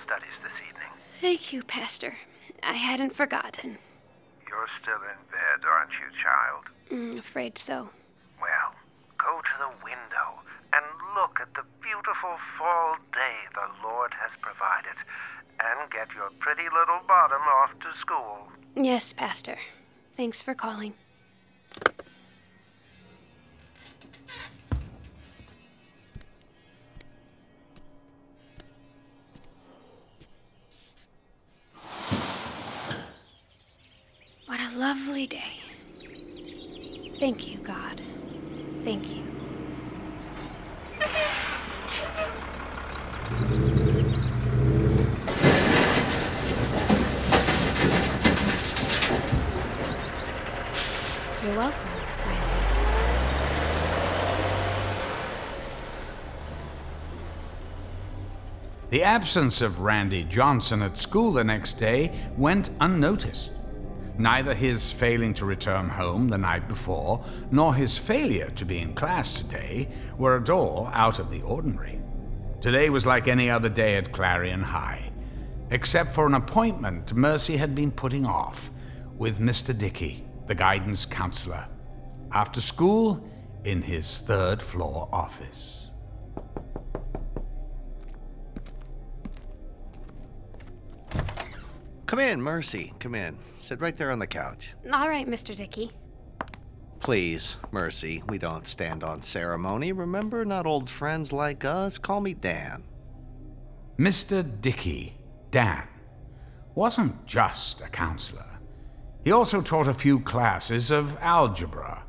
Studies 0.03 0.35
this 0.43 0.53
evening. 0.67 0.91
Thank 1.21 1.53
you, 1.53 1.63
Pastor. 1.63 2.15
I 2.63 2.73
hadn't 2.73 3.13
forgotten. 3.13 3.77
You're 4.47 4.67
still 4.81 4.95
in 4.95 5.19
bed, 5.31 5.67
aren't 5.67 5.91
you, 5.91 6.07
child? 6.21 6.65
Mm, 6.91 7.19
afraid 7.19 7.57
so. 7.57 7.89
Well, 8.41 8.73
go 9.17 9.41
to 9.41 9.55
the 9.59 9.83
window 9.83 10.41
and 10.73 10.85
look 11.15 11.39
at 11.41 11.53
the 11.53 11.63
beautiful 11.81 12.37
fall 12.57 12.95
day 13.13 13.35
the 13.53 13.87
Lord 13.87 14.13
has 14.13 14.31
provided, 14.41 14.95
and 15.59 15.91
get 15.91 16.13
your 16.15 16.29
pretty 16.39 16.63
little 16.63 16.99
bottom 17.07 17.41
off 17.41 17.71
to 17.79 17.99
school. 17.99 18.47
Yes, 18.75 19.13
Pastor. 19.13 19.57
Thanks 20.15 20.41
for 20.41 20.53
calling. 20.53 20.93
Absence 59.09 59.61
of 59.61 59.79
Randy 59.79 60.23
Johnson 60.23 60.83
at 60.83 60.95
school 60.95 61.31
the 61.31 61.43
next 61.43 61.79
day 61.79 62.11
went 62.37 62.69
unnoticed. 62.79 63.51
Neither 64.19 64.53
his 64.53 64.91
failing 64.91 65.33
to 65.33 65.45
return 65.45 65.89
home 65.89 66.27
the 66.27 66.37
night 66.37 66.67
before, 66.67 67.25
nor 67.49 67.73
his 67.73 67.97
failure 67.97 68.51
to 68.51 68.65
be 68.65 68.77
in 68.77 68.93
class 68.93 69.39
today 69.39 69.89
were 70.19 70.37
at 70.37 70.51
all 70.51 70.91
out 70.93 71.17
of 71.17 71.31
the 71.31 71.41
ordinary. 71.41 71.99
Today 72.61 72.91
was 72.91 73.07
like 73.07 73.27
any 73.27 73.49
other 73.49 73.67
day 73.67 73.95
at 73.95 74.11
Clarion 74.11 74.61
High, 74.61 75.11
except 75.71 76.13
for 76.13 76.27
an 76.27 76.35
appointment 76.35 77.11
Mercy 77.15 77.57
had 77.57 77.73
been 77.73 77.91
putting 77.91 78.27
off 78.27 78.69
with 79.17 79.39
Mr. 79.39 79.75
Dickey, 79.75 80.23
the 80.45 80.53
guidance 80.53 81.03
counselor, 81.03 81.67
after 82.31 82.61
school 82.61 83.27
in 83.63 83.81
his 83.81 84.19
third 84.19 84.61
floor 84.61 85.09
office. 85.11 85.88
Come 92.09 92.17
in, 92.17 92.41
Mercy. 92.41 92.91
Come 92.97 93.13
in. 93.13 93.37
Sit 93.59 93.81
right 93.81 93.95
there 93.95 94.09
on 94.09 94.17
the 94.17 94.25
couch. 94.25 94.71
All 94.91 95.07
right, 95.07 95.27
Mr. 95.27 95.53
Dickey. 95.53 95.91
Please, 96.99 97.57
Mercy, 97.69 98.23
we 98.27 98.39
don't 98.39 98.65
stand 98.65 99.03
on 99.03 99.21
ceremony. 99.21 99.91
Remember, 99.91 100.43
not 100.43 100.65
old 100.65 100.89
friends 100.89 101.31
like 101.31 101.63
us. 101.63 101.99
Call 101.99 102.19
me 102.19 102.33
Dan. 102.33 102.83
Mr. 103.99 104.43
Dickey, 104.59 105.19
Dan, 105.51 105.87
wasn't 106.73 107.27
just 107.27 107.81
a 107.81 107.89
counselor. 107.89 108.57
He 109.23 109.31
also 109.31 109.61
taught 109.61 109.87
a 109.87 109.93
few 109.93 110.19
classes 110.19 110.89
of 110.89 111.15
algebra. 111.21 112.05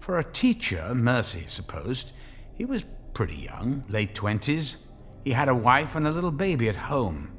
For 0.00 0.18
a 0.18 0.30
teacher, 0.32 0.94
Mercy 0.94 1.44
supposed, 1.46 2.12
he 2.52 2.66
was 2.66 2.84
pretty 3.14 3.36
young, 3.36 3.82
late 3.88 4.14
twenties. 4.14 4.88
He 5.24 5.30
had 5.30 5.48
a 5.48 5.54
wife 5.54 5.96
and 5.96 6.06
a 6.06 6.10
little 6.10 6.30
baby 6.30 6.68
at 6.68 6.76
home. 6.76 7.30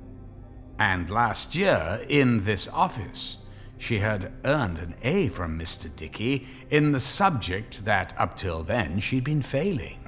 And 0.79 1.09
last 1.09 1.55
year, 1.55 2.01
in 2.09 2.43
this 2.43 2.67
office, 2.67 3.37
she 3.77 3.99
had 3.99 4.31
earned 4.45 4.77
an 4.77 4.95
A 5.03 5.27
from 5.29 5.59
Mr. 5.59 5.93
Dickey 5.95 6.47
in 6.69 6.91
the 6.91 6.99
subject 6.99 7.85
that 7.85 8.13
up 8.17 8.37
till 8.37 8.63
then 8.63 8.99
she'd 8.99 9.23
been 9.23 9.41
failing. 9.41 9.99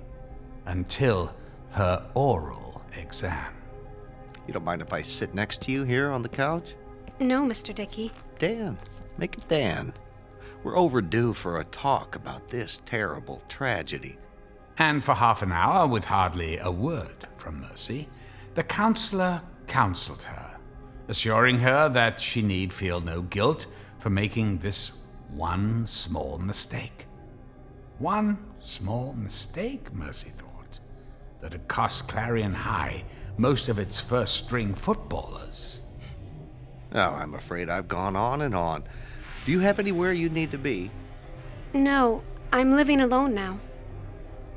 Until 0.66 1.36
her 1.72 2.10
oral 2.14 2.82
exam. 2.98 3.54
You 4.48 4.54
don't 4.54 4.64
mind 4.64 4.82
if 4.82 4.94
I 4.94 5.02
sit 5.02 5.34
next 5.34 5.62
to 5.64 5.72
you 5.72 5.84
here 5.84 6.12
on 6.12 6.22
the 6.22 6.30
couch? 6.30 6.76
No, 7.20 7.44
Mr. 7.44 7.74
Dickey. 7.74 8.12
Dan. 8.40 8.78
Make 9.18 9.38
it 9.38 9.48
Dan. 9.48 9.94
We're 10.64 10.78
overdue 10.78 11.34
for 11.34 11.60
a 11.60 11.66
talk 11.66 12.16
about 12.16 12.48
this 12.50 12.82
terrible 12.86 13.42
tragedy. 13.48 14.18
And 14.78 15.04
for 15.04 15.14
half 15.14 15.42
an 15.42 15.52
hour, 15.52 15.88
with 15.88 16.06
hardly 16.06 16.58
a 16.58 16.72
word 16.72 17.28
from 17.38 17.62
Mercy, 17.62 18.10
the 18.56 18.64
counselor 18.64 19.42
counseled 19.68 20.24
her, 20.24 20.55
assuring 21.08 21.60
her 21.60 21.90
that 21.90 22.20
she 22.20 22.42
need 22.42 22.74
feel 22.74 23.02
no 23.02 23.22
guilt 23.22 23.68
for 24.00 24.10
making 24.10 24.60
this 24.60 25.00
one 25.30 25.86
small 25.88 26.38
mistake. 26.38 27.06
One 28.00 28.38
small 28.60 29.14
mistake, 29.14 29.94
Mercy 29.94 30.30
thought, 30.30 30.80
that 31.42 31.54
had 31.54 31.68
cost 31.68 32.08
Clarion 32.08 32.54
High 32.54 33.04
most 33.38 33.70
of 33.70 33.80
its 33.80 34.00
first 34.00 34.36
string 34.36 34.74
footballers. 34.74 35.82
Oh, 36.94 37.00
I'm 37.00 37.34
afraid 37.34 37.70
I've 37.70 37.88
gone 37.88 38.16
on 38.16 38.42
and 38.42 38.56
on. 38.56 38.84
Do 39.46 39.52
you 39.52 39.60
have 39.60 39.80
anywhere 39.80 40.14
you 40.14 40.30
need 40.30 40.52
to 40.52 40.58
be? 40.58 40.90
No, 41.74 42.24
I'm 42.54 42.72
living 42.72 43.02
alone 43.02 43.34
now. 43.34 43.60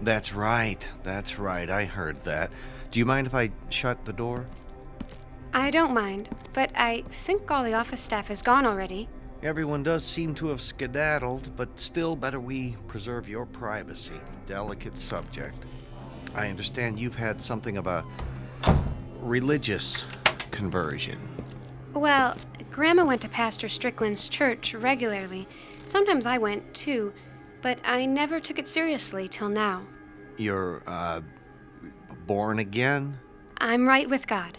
That's 0.00 0.32
right. 0.32 0.86
That's 1.02 1.38
right. 1.38 1.68
I 1.68 1.84
heard 1.84 2.20
that. 2.22 2.52
Do 2.90 3.00
you 3.00 3.04
mind 3.04 3.26
if 3.26 3.34
I 3.34 3.50
shut 3.70 4.04
the 4.04 4.12
door? 4.12 4.46
I 5.52 5.70
don't 5.70 5.94
mind, 5.94 6.28
but 6.52 6.70
I 6.74 7.02
think 7.24 7.50
all 7.50 7.64
the 7.64 7.74
office 7.74 8.00
staff 8.00 8.30
is 8.30 8.42
gone 8.42 8.66
already. 8.66 9.08
Everyone 9.42 9.82
does 9.82 10.04
seem 10.04 10.34
to 10.36 10.48
have 10.48 10.60
skedaddled, 10.60 11.56
but 11.56 11.78
still 11.78 12.16
better 12.16 12.40
we 12.40 12.76
preserve 12.88 13.28
your 13.28 13.46
privacy. 13.46 14.20
Delicate 14.46 14.98
subject. 14.98 15.56
I 16.34 16.48
understand 16.48 16.98
you've 16.98 17.14
had 17.14 17.40
something 17.40 17.76
of 17.76 17.86
a 17.86 18.04
religious 19.20 20.06
conversion. 20.50 21.18
Well, 21.94 22.36
Grandma 22.70 23.04
went 23.04 23.22
to 23.22 23.28
Pastor 23.28 23.68
Strickland's 23.68 24.28
church 24.28 24.74
regularly. 24.74 25.46
Sometimes 25.84 26.26
I 26.26 26.38
went 26.38 26.74
too, 26.74 27.12
but 27.62 27.78
I 27.84 28.06
never 28.06 28.40
took 28.40 28.58
it 28.58 28.68
seriously 28.68 29.28
till 29.28 29.48
now. 29.48 29.82
You're, 30.36 30.82
uh, 30.86 31.20
born 32.26 32.58
again? 32.58 33.18
I'm 33.58 33.88
right 33.88 34.08
with 34.08 34.26
God. 34.26 34.58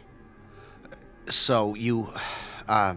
So 1.30 1.76
you, 1.76 2.12
uh, 2.68 2.96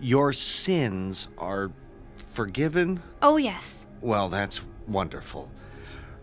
your 0.00 0.32
sins 0.32 1.28
are 1.38 1.70
forgiven? 2.16 3.02
Oh, 3.22 3.36
yes. 3.36 3.86
Well, 4.00 4.28
that's 4.28 4.60
wonderful. 4.86 5.50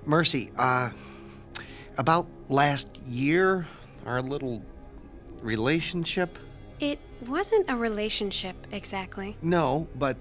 Mercy, 0.06 0.52
uh, 0.58 0.90
about 1.98 2.28
last 2.50 2.88
year, 3.06 3.68
our 4.06 4.22
little 4.22 4.64
relationship? 5.42 6.38
It 6.80 7.00
wasn't 7.28 7.70
a 7.70 7.76
relationship 7.76 8.56
exactly. 8.72 9.38
No, 9.42 9.88
but 9.96 10.18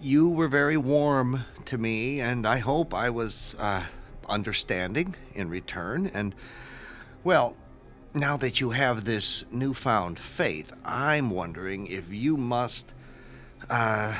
you 0.00 0.28
were 0.28 0.48
very 0.48 0.76
warm 0.76 1.44
to 1.66 1.78
me, 1.78 2.20
and 2.20 2.46
I 2.46 2.58
hope 2.58 2.92
I 2.92 3.10
was 3.10 3.54
uh, 3.58 3.84
understanding 4.28 5.14
in 5.34 5.48
return. 5.48 6.10
And, 6.12 6.34
well, 7.22 7.56
now 8.14 8.36
that 8.36 8.60
you 8.60 8.70
have 8.70 9.04
this 9.04 9.44
newfound 9.50 10.18
faith, 10.18 10.72
I'm 10.84 11.30
wondering 11.30 11.88
if 11.88 12.12
you 12.12 12.36
must. 12.36 12.94
Uh, 13.68 14.14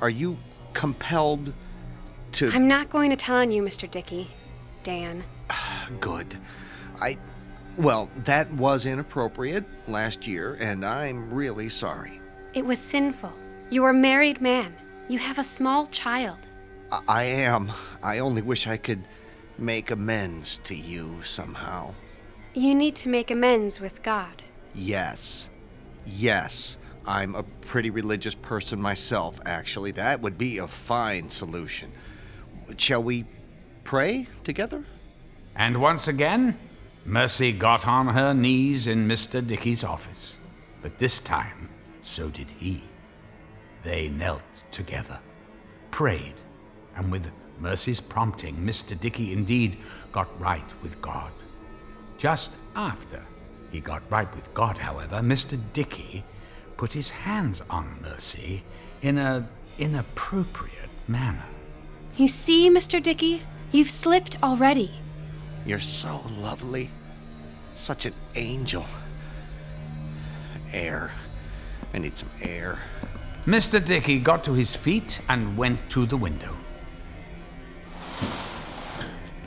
are 0.00 0.10
you 0.10 0.36
compelled 0.72 1.52
to. 2.32 2.50
I'm 2.52 2.68
not 2.68 2.88
going 2.90 3.10
to 3.10 3.16
tell 3.16 3.36
on 3.36 3.50
you, 3.50 3.62
Mr. 3.62 3.90
Dickey. 3.90 4.28
Dan. 4.82 5.24
Good. 6.00 6.36
I. 7.00 7.18
Well, 7.76 8.08
that 8.24 8.50
was 8.52 8.84
inappropriate 8.84 9.64
last 9.88 10.26
year, 10.26 10.54
and 10.60 10.84
I'm 10.84 11.32
really 11.32 11.68
sorry. 11.68 12.20
It 12.52 12.64
was 12.64 12.78
sinful. 12.78 13.32
You're 13.70 13.90
a 13.90 13.94
married 13.94 14.40
man. 14.40 14.74
You 15.08 15.18
have 15.18 15.38
a 15.38 15.44
small 15.44 15.86
child. 15.86 16.38
I, 16.92 17.00
I 17.08 17.22
am. 17.22 17.72
I 18.02 18.18
only 18.18 18.42
wish 18.42 18.66
I 18.66 18.76
could 18.76 19.02
make 19.56 19.90
amends 19.90 20.58
to 20.64 20.74
you 20.74 21.20
somehow. 21.24 21.94
You 22.54 22.74
need 22.74 22.96
to 22.96 23.08
make 23.08 23.30
amends 23.30 23.80
with 23.80 24.02
God. 24.02 24.42
Yes. 24.74 25.48
Yes. 26.04 26.78
I'm 27.06 27.34
a 27.34 27.42
pretty 27.42 27.90
religious 27.90 28.34
person 28.34 28.80
myself, 28.80 29.40
actually. 29.46 29.92
That 29.92 30.20
would 30.20 30.36
be 30.36 30.58
a 30.58 30.66
fine 30.66 31.30
solution. 31.30 31.92
Shall 32.76 33.02
we 33.02 33.24
pray 33.84 34.26
together? 34.44 34.84
And 35.54 35.80
once 35.80 36.08
again, 36.08 36.56
Mercy 37.04 37.52
got 37.52 37.86
on 37.86 38.08
her 38.08 38.34
knees 38.34 38.86
in 38.86 39.06
Mr. 39.06 39.46
Dickey's 39.46 39.84
office. 39.84 40.36
But 40.82 40.98
this 40.98 41.20
time, 41.20 41.68
so 42.02 42.28
did 42.28 42.50
he. 42.50 42.82
They 43.82 44.08
knelt 44.08 44.42
together, 44.70 45.20
prayed, 45.90 46.34
and 46.96 47.10
with 47.10 47.30
Mercy's 47.60 48.00
prompting, 48.00 48.56
Mr. 48.56 48.98
Dickey 48.98 49.32
indeed 49.32 49.78
got 50.12 50.28
right 50.40 50.82
with 50.82 51.00
God. 51.00 51.30
Just 52.20 52.54
after 52.76 53.24
he 53.72 53.80
got 53.80 54.02
right 54.10 54.32
with 54.34 54.52
God, 54.52 54.76
however, 54.76 55.16
Mr. 55.20 55.58
Dickey 55.72 56.22
put 56.76 56.92
his 56.92 57.08
hands 57.08 57.62
on 57.70 57.96
Mercy 58.02 58.62
in 59.00 59.16
a 59.16 59.48
inappropriate 59.78 60.90
manner. 61.08 61.46
You 62.18 62.28
see, 62.28 62.68
Mr. 62.68 63.02
Dickey, 63.02 63.40
you've 63.72 63.88
slipped 63.88 64.36
already. 64.42 64.90
You're 65.64 65.80
so 65.80 66.22
lovely. 66.38 66.90
Such 67.74 68.04
an 68.04 68.12
angel. 68.34 68.84
Air. 70.74 71.12
I 71.94 71.98
need 71.98 72.18
some 72.18 72.28
air. 72.42 72.80
Mr. 73.46 73.82
Dickey 73.82 74.18
got 74.18 74.44
to 74.44 74.52
his 74.52 74.76
feet 74.76 75.20
and 75.30 75.56
went 75.56 75.88
to 75.88 76.04
the 76.04 76.18
window. 76.18 76.54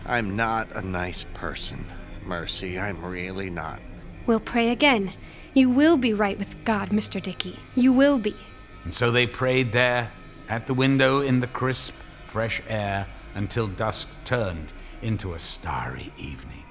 I'm 0.07 0.35
not 0.35 0.71
a 0.71 0.81
nice 0.81 1.23
person, 1.35 1.85
Mercy. 2.25 2.79
I'm 2.79 3.03
really 3.03 3.49
not. 3.49 3.79
We'll 4.25 4.39
pray 4.39 4.69
again. 4.69 5.13
You 5.53 5.69
will 5.69 5.97
be 5.97 6.13
right 6.13 6.37
with 6.37 6.63
God, 6.65 6.89
Mr. 6.89 7.21
Dickey. 7.21 7.59
You 7.75 7.93
will 7.93 8.17
be. 8.17 8.35
And 8.83 8.93
so 8.93 9.11
they 9.11 9.27
prayed 9.27 9.71
there 9.71 10.11
at 10.49 10.67
the 10.67 10.73
window 10.73 11.21
in 11.21 11.39
the 11.39 11.47
crisp, 11.47 11.93
fresh 12.27 12.61
air 12.67 13.05
until 13.35 13.67
dusk 13.67 14.09
turned 14.25 14.71
into 15.01 15.33
a 15.33 15.39
starry 15.39 16.11
evening. 16.17 16.63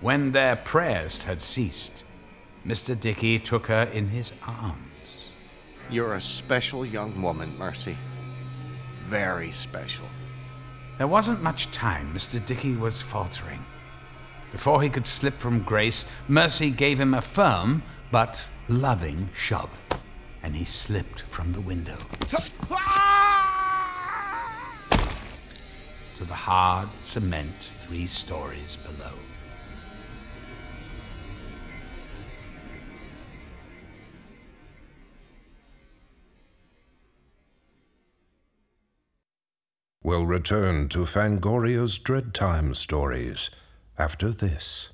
When 0.00 0.32
their 0.32 0.56
prayers 0.56 1.24
had 1.24 1.40
ceased, 1.40 2.04
Mr. 2.66 2.98
Dickey 2.98 3.38
took 3.38 3.66
her 3.66 3.88
in 3.92 4.08
his 4.08 4.32
arms. 4.46 5.32
You're 5.90 6.14
a 6.14 6.20
special 6.20 6.84
young 6.84 7.20
woman, 7.20 7.56
Mercy. 7.58 7.96
Very 9.04 9.50
special. 9.50 10.06
There 10.98 11.06
wasn't 11.06 11.42
much 11.42 11.70
time. 11.70 12.12
Mr. 12.14 12.44
Dickey 12.44 12.76
was 12.76 13.00
faltering. 13.00 13.64
Before 14.52 14.82
he 14.82 14.88
could 14.88 15.06
slip 15.06 15.34
from 15.34 15.62
grace, 15.62 16.06
Mercy 16.28 16.70
gave 16.70 17.00
him 17.00 17.14
a 17.14 17.22
firm 17.22 17.82
but 18.10 18.44
loving 18.68 19.28
shove, 19.34 19.70
and 20.42 20.56
he 20.56 20.64
slipped 20.64 21.20
from 21.22 21.52
the 21.52 21.60
window. 21.60 21.96
to 26.18 26.26
the 26.26 26.34
hard 26.34 26.88
cement 27.02 27.72
three 27.86 28.06
stories 28.06 28.76
below. 28.76 29.14
We'll 40.02 40.26
return 40.26 40.88
to 40.88 41.06
Fangoria's 41.06 41.98
Dread 41.98 42.34
Time 42.34 42.74
stories 42.74 43.48
after 44.00 44.30
this. 44.30 44.92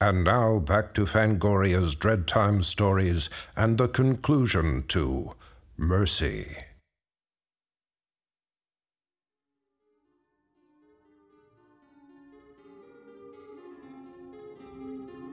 And 0.00 0.24
now 0.24 0.60
back 0.60 0.94
to 0.94 1.06
Fangoria's 1.06 1.94
Dread 1.94 2.26
Time 2.26 2.62
stories 2.62 3.28
and 3.56 3.76
the 3.76 3.88
conclusion 3.88 4.84
to 4.88 5.34
Mercy. 5.76 6.56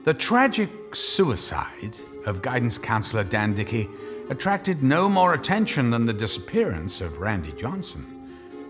The 0.06 0.13
tragic 0.13 0.71
suicide 0.95 1.95
of 2.26 2.41
guidance 2.41 2.78
counselor 2.78 3.23
Dan 3.23 3.54
Dickey 3.54 3.88
attracted 4.30 4.82
no 4.82 5.08
more 5.08 5.34
attention 5.34 5.91
than 5.91 6.06
the 6.06 6.13
disappearance 6.13 7.02
of 7.02 7.19
Randy 7.19 7.52
Johnson, 7.52 8.17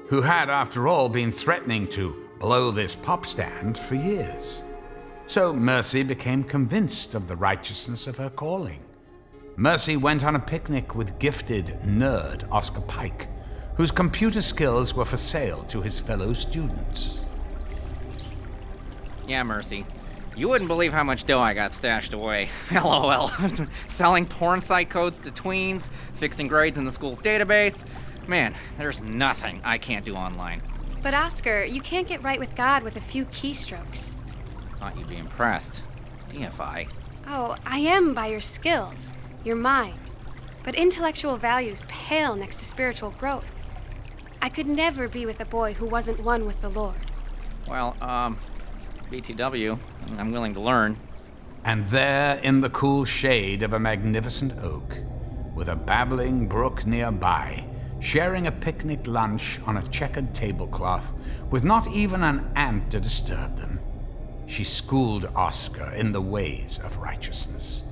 who 0.08 0.22
had, 0.22 0.50
after 0.50 0.88
all, 0.88 1.10
been 1.10 1.32
threatening 1.32 1.88
to 1.88 2.28
blow 2.40 2.72
this 2.72 2.96
pop 2.96 3.26
stand 3.26 3.78
for 3.78 3.96
years. 3.96 4.64
So 5.26 5.54
Mercy 5.54 6.04
became 6.04 6.44
convinced 6.44 7.14
of 7.14 7.28
the 7.28 7.36
righteousness 7.36 8.08
of 8.08 8.18
her 8.18 8.30
calling. 8.30 8.80
Mercy 9.58 9.98
went 9.98 10.24
on 10.24 10.36
a 10.36 10.40
picnic 10.40 10.96
with 10.96 11.20
gifted 11.20 11.80
nerd 11.84 12.50
Oscar 12.52 12.82
Pike, 12.82 13.28
whose 13.76 13.92
computer 13.92 14.42
skills 14.42 14.94
were 14.94 15.04
for 15.04 15.18
sale 15.18 15.64
to 15.64 15.82
his 15.82 16.00
fellow 16.00 16.32
students. 16.32 17.20
Yeah, 19.28 19.44
Mercy. 19.44 19.84
You 20.38 20.48
wouldn't 20.48 20.68
believe 20.68 20.94
how 20.94 21.04
much 21.04 21.24
dough 21.24 21.42
I 21.42 21.56
got 21.56 21.74
stashed 21.74 22.14
away. 22.14 22.50
LOL. 22.72 23.32
Selling 23.88 24.28
porn 24.28 24.62
site 24.62 24.90
codes 24.90 25.18
to 25.20 25.32
tweens, 25.32 25.90
fixing 26.14 26.48
grades 26.48 26.78
in 26.78 26.86
the 26.86 26.92
school's 26.92 27.20
database. 27.20 27.84
Man, 28.28 28.56
there's 28.78 29.02
nothing 29.02 29.62
I 29.64 29.78
can't 29.78 30.04
do 30.04 30.16
online. 30.16 30.62
But 31.02 31.14
Oscar, 31.14 31.64
you 31.64 31.82
can't 31.82 32.08
get 32.08 32.22
right 32.24 32.40
with 32.40 32.56
God 32.56 32.84
with 32.84 32.98
a 32.98 33.02
few 33.02 33.24
keystrokes. 33.26 34.16
Thought 34.80 34.98
you'd 34.98 35.10
be 35.10 35.18
impressed. 35.18 35.84
DFI. 36.30 36.90
Oh, 37.28 37.56
I 37.66 37.80
am 37.80 38.14
by 38.14 38.28
your 38.28 38.42
skills, 38.42 39.14
your 39.46 39.56
mind. 39.56 40.00
But 40.64 40.76
intellectual 40.76 41.38
values 41.38 41.86
pale 41.88 42.36
next 42.36 42.58
to 42.58 42.66
spiritual 42.66 43.12
growth. 43.12 43.66
I 44.42 44.50
could 44.50 44.68
never 44.68 45.08
be 45.08 45.26
with 45.26 45.40
a 45.40 45.46
boy 45.46 45.74
who 45.74 45.86
wasn't 45.86 46.20
one 46.20 46.46
with 46.46 46.60
the 46.60 46.70
Lord. 46.70 46.98
Well, 47.68 47.96
um, 48.02 48.38
BTW, 49.10 49.80
I'm 50.18 50.32
willing 50.32 50.54
to 50.54 50.60
learn. 50.60 50.98
And 51.64 51.86
there, 51.88 52.38
in 52.40 52.60
the 52.60 52.70
cool 52.70 53.06
shade 53.06 53.64
of 53.64 53.74
a 53.74 53.80
magnificent 53.80 54.54
oak, 54.62 54.98
with 55.56 55.70
a 55.70 55.76
babbling 55.76 56.48
brook 56.48 56.86
nearby, 56.86 57.66
sharing 58.00 58.48
a 58.48 58.52
picnic 58.52 59.08
lunch 59.08 59.60
on 59.66 59.78
a 59.78 59.88
checkered 59.88 60.34
tablecloth, 60.34 61.14
with 61.50 61.64
not 61.64 61.88
even 61.88 62.24
an 62.24 62.50
ant 62.56 62.92
to 62.92 63.00
disturb 63.00 63.58
them, 63.58 63.80
she 64.46 64.64
schooled 64.64 65.26
Oscar 65.36 65.92
in 65.96 66.12
the 66.12 66.22
ways 66.22 66.80
of 66.84 66.98
righteousness. 66.98 67.84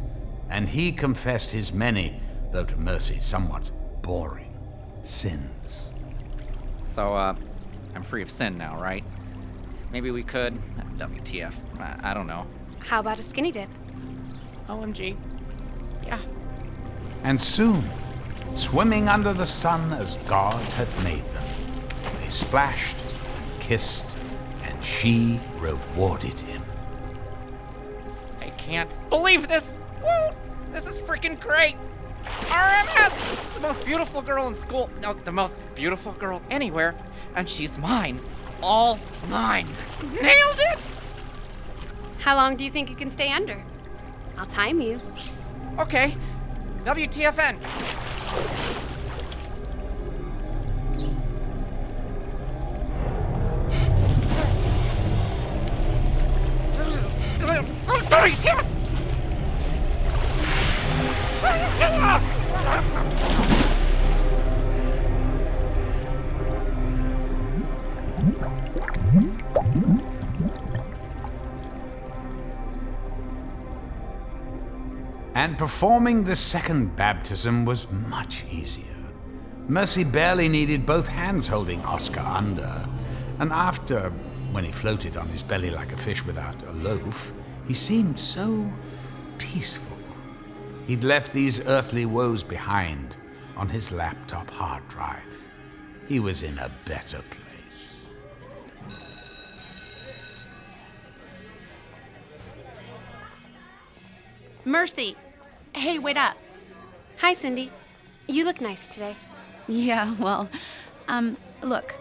And 0.50 0.70
he 0.70 0.92
confessed 0.92 1.52
his 1.52 1.74
many, 1.74 2.20
though 2.52 2.66
to 2.66 2.78
Mercy 2.78 3.20
somewhat 3.20 3.72
boring, 4.02 4.58
sins. 5.04 5.90
So, 6.88 7.14
uh, 7.14 7.36
I'm 7.94 8.04
free 8.04 8.22
of 8.22 8.30
sin 8.30 8.58
now, 8.58 8.80
right? 8.80 9.04
Maybe 9.92 10.12
we 10.12 10.24
could. 10.24 10.58
WTF. 10.98 11.56
I, 11.80 12.12
I 12.12 12.14
don't 12.14 12.28
know. 12.28 12.46
How 12.80 13.00
about 13.00 13.20
a 13.20 13.24
skinny 13.24 13.52
dip? 13.52 13.70
OMG. 14.70 15.18
Yeah. 16.06 16.20
And 17.24 17.40
soon, 17.40 17.84
swimming 18.54 19.10
under 19.10 19.34
the 19.34 19.46
sun 19.46 19.94
as 19.94 20.18
God 20.26 20.62
had 20.74 20.88
made 21.04 21.24
them, 21.34 21.44
they 22.22 22.30
splashed, 22.30 22.98
and 22.98 23.62
kissed, 23.62 24.06
and 24.64 24.84
she 24.84 25.40
rewarded 25.60 26.40
him. 26.40 26.62
I 28.42 28.50
can't 28.52 28.90
believe 29.10 29.48
this! 29.48 29.76
Woo! 30.02 30.36
This 30.72 30.86
is 30.86 31.00
freaking 31.00 31.40
great! 31.40 31.76
RMS! 32.26 33.54
The 33.56 33.62
most 33.62 33.86
beautiful 33.86 34.22
girl 34.22 34.48
in 34.48 34.56
school. 34.56 34.90
No, 35.02 35.14
the 35.14 35.32
most 35.32 35.60
beautiful 35.76 36.12
girl 36.14 36.42
anywhere. 36.50 36.96
And 37.36 37.48
she's 37.50 37.78
mine. 37.78 38.20
All 38.62 39.00
mine. 39.30 39.68
Nailed 40.22 40.60
it! 40.60 40.80
How 42.20 42.36
long 42.36 42.56
do 42.56 42.64
you 42.64 42.72
think 42.72 42.90
you 42.90 42.96
can 42.96 43.10
stay 43.10 43.32
under? 43.32 43.62
I'll 44.38 44.46
time 44.48 44.82
you. 44.82 45.00
Okay. 45.80 46.16
WTFN. 46.84 48.15
WTF! 58.26 58.75
And 75.46 75.60
performing 75.60 76.24
the 76.24 76.36
second 76.36 76.96
baptism 76.96 77.66
was 77.66 77.92
much 77.92 78.44
easier. 78.50 78.98
Mercy 79.68 80.04
barely 80.04 80.50
needed 80.50 80.88
both 80.88 81.08
hands 81.08 81.46
holding 81.46 81.80
Oscar 81.84 82.22
under, 82.22 82.84
and 83.38 83.54
after, 83.54 84.10
when 84.54 84.64
he 84.64 84.72
floated 84.72 85.18
on 85.18 85.28
his 85.28 85.44
belly 85.44 85.70
like 85.70 85.92
a 85.92 85.98
fish 85.98 86.26
without 86.26 86.56
a 86.64 86.72
loaf, 86.72 87.32
he 87.68 87.76
seemed 87.76 88.18
so 88.20 88.68
peaceful. 89.38 90.00
He'd 90.88 91.04
left 91.04 91.32
these 91.32 91.64
earthly 91.68 92.08
woes 92.08 92.42
behind 92.42 93.16
on 93.56 93.70
his 93.70 93.92
laptop 93.92 94.50
hard 94.50 94.88
drive. 94.90 95.22
He 96.08 96.20
was 96.20 96.42
in 96.42 96.58
a 96.58 96.72
better 96.88 97.22
place. 97.22 98.02
Mercy. 104.66 105.16
Hey, 105.76 106.00
wait 106.00 106.16
up. 106.16 106.38
Hi, 107.18 107.34
Cindy. 107.34 107.70
You 108.28 108.46
look 108.46 108.62
nice 108.62 108.88
today. 108.88 109.14
Yeah, 109.68 110.16
well, 110.20 110.50
um, 111.10 111.36
look, 111.62 111.96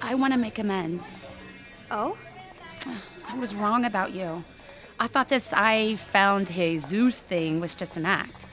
I 0.00 0.14
want 0.14 0.34
to 0.34 0.38
make 0.38 0.60
amends. 0.60 1.18
Oh? 1.90 2.16
I 3.26 3.36
was 3.36 3.56
wrong 3.56 3.84
about 3.84 4.12
you. 4.12 4.44
I 5.00 5.08
thought 5.08 5.28
this 5.30 5.52
I 5.52 5.96
found 5.96 6.52
Jesus 6.52 7.22
thing 7.22 7.58
was 7.58 7.74
just 7.74 7.96
an 7.96 8.06
act. 8.06 8.46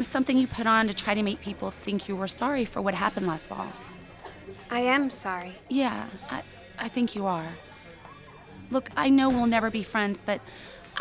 Something 0.00 0.38
you 0.38 0.46
put 0.46 0.66
on 0.66 0.88
to 0.88 0.94
try 0.94 1.12
to 1.12 1.22
make 1.22 1.42
people 1.42 1.70
think 1.70 2.08
you 2.08 2.16
were 2.16 2.26
sorry 2.26 2.64
for 2.64 2.80
what 2.80 2.94
happened 2.94 3.26
last 3.26 3.48
fall. 3.50 3.68
I 4.70 4.80
am 4.80 5.10
sorry. 5.10 5.56
Yeah, 5.68 6.06
I, 6.30 6.42
I 6.78 6.88
think 6.88 7.14
you 7.14 7.26
are. 7.26 7.48
Look, 8.70 8.88
I 8.96 9.10
know 9.10 9.28
we'll 9.28 9.44
never 9.44 9.68
be 9.68 9.82
friends, 9.82 10.22
but 10.24 10.40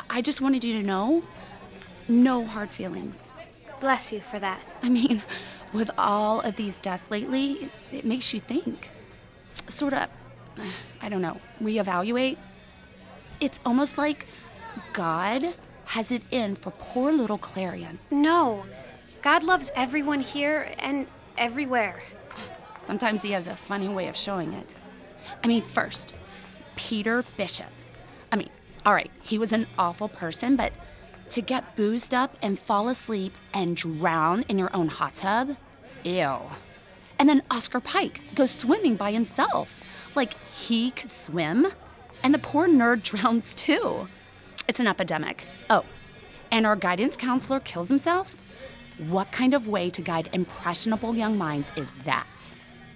I 0.10 0.22
just 0.22 0.42
wanted 0.42 0.66
you 0.66 0.82
to 0.82 0.86
know 0.86 1.24
no 2.08 2.46
hard 2.46 2.70
feelings. 2.70 3.32
Bless 3.80 4.12
you 4.12 4.20
for 4.20 4.40
that. 4.40 4.62
I 4.82 4.90
mean, 4.90 5.24
with 5.74 5.92
all 5.98 6.42
of 6.42 6.56
these 6.56 6.80
deaths 6.80 7.12
lately, 7.12 7.54
it, 7.54 7.72
it 7.92 8.06
makes 8.06 8.34
you 8.34 8.40
think. 8.40 8.90
Sort 9.68 9.94
of, 9.94 10.10
I 11.02 11.10
don't 11.10 11.22
know, 11.22 11.40
reevaluate. 11.62 12.38
It's 13.40 13.60
almost 13.66 13.98
like 13.98 14.28
God 14.94 15.56
has 15.86 16.12
it 16.12 16.24
in 16.32 16.56
for 16.56 16.72
poor 16.72 17.12
little 17.12 17.38
Clarion. 17.38 18.00
No. 18.10 18.66
God 19.22 19.44
loves 19.44 19.72
everyone 19.76 20.22
here 20.22 20.72
and 20.80 21.08
everywhere. 21.38 22.04
Sometimes 22.78 23.22
he 23.22 23.32
has 23.32 23.48
a 23.48 23.56
funny 23.56 23.88
way 23.88 24.08
of 24.08 24.16
showing 24.16 24.54
it. 24.54 24.76
I 25.44 25.48
mean, 25.48 25.62
first, 25.62 26.14
Peter 26.76 27.24
Bishop. 27.38 27.68
I 28.32 28.36
mean, 28.36 28.50
all 28.86 28.94
right, 28.94 29.12
he 29.22 29.38
was 29.38 29.52
an 29.52 29.66
awful 29.78 30.08
person, 30.08 30.56
but 30.56 30.72
to 31.30 31.42
get 31.42 31.76
boozed 31.76 32.14
up 32.14 32.36
and 32.42 32.60
fall 32.60 32.88
asleep 32.90 33.36
and 33.54 33.76
drown 33.76 34.44
in 34.48 34.58
your 34.58 34.76
own 34.76 34.88
hot 34.88 35.16
tub? 35.16 35.58
Ew. 36.04 36.40
And 37.18 37.30
then 37.30 37.42
Oscar 37.50 37.80
Pike 37.80 38.22
goes 38.36 38.52
swimming 38.52 38.96
by 38.96 39.12
himself. 39.12 39.82
Like 40.16 40.34
he 40.54 40.92
could 40.92 41.12
swim, 41.12 41.68
and 42.24 42.34
the 42.34 42.40
poor 42.40 42.68
nerd 42.68 43.04
drowns 43.12 43.56
too. 43.56 44.08
It's 44.68 44.80
an 44.80 44.88
epidemic. 44.88 45.46
Oh, 45.70 45.86
and 46.52 46.66
our 46.66 46.76
guidance 46.76 47.18
counselor 47.18 47.60
kills 47.60 47.90
himself? 47.90 48.38
What 49.10 49.32
kind 49.32 49.54
of 49.54 49.68
way 49.68 49.90
to 49.90 50.02
guide 50.02 50.30
impressionable 50.32 51.16
young 51.16 51.38
minds 51.38 51.72
is 51.76 51.94
that? 52.06 52.28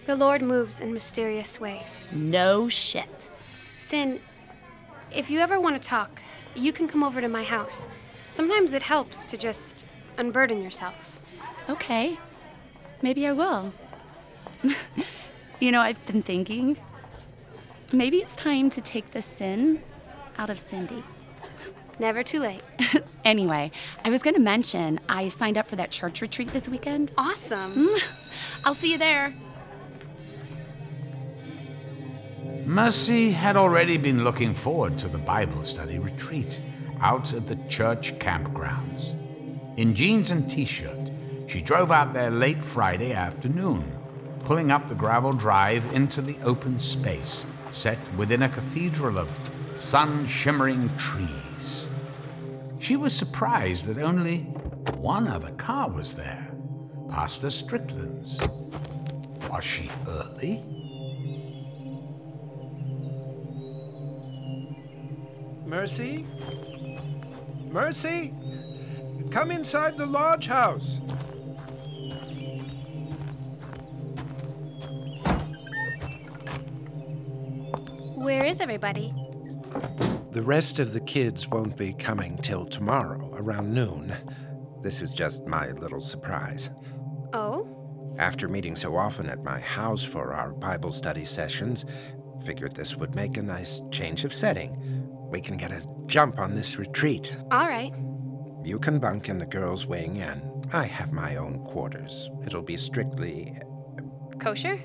The 0.05 0.15
Lord 0.15 0.41
moves 0.41 0.80
in 0.80 0.93
mysterious 0.93 1.59
ways. 1.59 2.07
No 2.11 2.69
shit. 2.69 3.30
Sin, 3.77 4.19
if 5.13 5.30
you 5.30 5.39
ever 5.39 5.59
want 5.59 5.82
to 5.82 5.88
talk, 5.88 6.21
you 6.55 6.71
can 6.71 6.88
come 6.88 7.03
over 7.03 7.21
to 7.21 7.27
my 7.27 7.43
house. 7.43 7.86
Sometimes 8.30 8.73
it 8.73 8.84
helps 8.84 9.25
to 9.25 9.38
just 9.38 9.86
unburden 10.17 10.63
yourself. 10.63 11.19
Okay. 11.67 12.17
Maybe 13.01 13.25
I 13.25 13.34
will. 13.34 13.73
you 15.59 15.71
know, 15.71 15.82
I've 15.82 16.03
been 16.05 16.21
thinking. 16.21 16.77
Maybe 17.91 18.17
it's 18.17 18.36
time 18.36 18.69
to 18.69 18.82
take 18.82 19.11
the 19.11 19.21
sin 19.21 19.82
out 20.38 20.49
of 20.49 20.59
Cindy. 20.59 21.03
Never 21.97 22.23
too 22.23 22.39
late. 22.39 22.61
anyway, 23.25 23.71
I 24.05 24.09
was 24.09 24.21
going 24.21 24.36
to 24.36 24.39
mention 24.39 24.99
I 25.09 25.27
signed 25.27 25.57
up 25.57 25.67
for 25.67 25.75
that 25.75 25.91
church 25.91 26.21
retreat 26.21 26.49
this 26.49 26.69
weekend. 26.69 27.11
Awesome. 27.17 27.71
Mm. 27.71 28.61
I'll 28.65 28.75
see 28.75 28.91
you 28.91 28.97
there. 28.97 29.34
Mercy 32.65 33.32
had 33.32 33.57
already 33.57 33.97
been 33.97 34.23
looking 34.23 34.53
forward 34.53 34.97
to 34.99 35.07
the 35.07 35.17
Bible 35.17 35.63
study 35.63 35.97
retreat 35.97 36.59
out 37.02 37.34
at 37.34 37.47
the 37.47 37.56
church 37.68 38.18
campgrounds. 38.20 39.16
In 39.78 39.95
jeans 39.95 40.32
and 40.32 40.50
t 40.50 40.66
shirt, 40.66 41.12
she 41.47 41.62
drove 41.62 41.91
out 41.91 42.14
there 42.14 42.30
late 42.30 42.64
Friday 42.64 43.14
afternoon, 43.14 43.84
pulling 44.45 44.72
up 44.72 44.88
the 44.88 44.95
gravel 44.95 45.34
drive 45.34 45.91
into 45.93 46.22
the 46.22 46.38
open 46.43 46.78
space 46.80 47.45
set 47.72 47.97
within 48.16 48.43
a 48.43 48.50
cathedral 48.50 49.18
of 49.18 49.32
sun 49.76 50.28
shimmering 50.28 50.89
trees. 50.97 51.89
She 52.80 52.95
was 52.95 53.14
surprised 53.14 53.88
that 53.88 54.02
only 54.02 54.39
one 54.97 55.28
other 55.28 55.52
car 55.52 55.89
was 55.89 56.16
there 56.16 56.54
Pastor 57.10 57.50
Strickland's. 57.50 58.39
Was 59.50 59.64
she 59.64 59.89
early? 60.08 60.64
Mercy? 65.66 66.26
Mercy? 67.70 68.34
Come 69.30 69.51
inside 69.51 69.97
the 69.97 70.05
lodge 70.07 70.47
house. 70.47 70.99
Where 78.15 78.43
is 78.43 78.59
everybody? 78.59 79.13
The 80.32 80.41
rest 80.43 80.80
of 80.80 80.93
the 80.93 80.99
kids 80.99 81.47
won't 81.47 81.78
be 81.78 81.93
coming 81.93 82.38
till 82.38 82.65
tomorrow 82.65 83.32
around 83.36 83.74
noon. 83.74 84.15
This 84.82 85.01
is 85.01 85.13
just 85.13 85.45
my 85.45 85.72
little 85.72 86.01
surprise. 86.01 86.70
Oh? 87.34 87.67
After 88.17 88.47
meeting 88.47 88.76
so 88.76 88.95
often 88.95 89.30
at 89.30 89.43
my 89.43 89.59
house 89.59 90.03
for 90.03 90.34
our 90.34 90.53
Bible 90.53 90.91
study 90.91 91.24
sessions, 91.24 91.86
figured 92.43 92.76
this 92.76 92.95
would 92.95 93.15
make 93.15 93.38
a 93.38 93.41
nice 93.41 93.82
change 93.91 94.24
of 94.24 94.34
setting. 94.34 94.99
We 95.30 95.41
can 95.41 95.57
get 95.57 95.71
a 95.71 95.86
jump 96.05 96.39
on 96.39 96.55
this 96.55 96.77
retreat. 96.77 97.38
All 97.51 97.67
right. 97.67 97.93
You 98.63 98.80
can 98.80 98.99
bunk 98.99 99.30
in 99.30 99.38
the 99.38 99.45
girls' 99.45 99.86
wing, 99.86 100.21
and 100.21 100.41
I 100.73 100.86
have 100.86 101.11
my 101.11 101.36
own 101.36 101.59
quarters. 101.65 102.30
It'll 102.45 102.61
be 102.61 102.77
strictly. 102.77 103.55
Uh, 103.97 104.38
Kosher? 104.38 104.80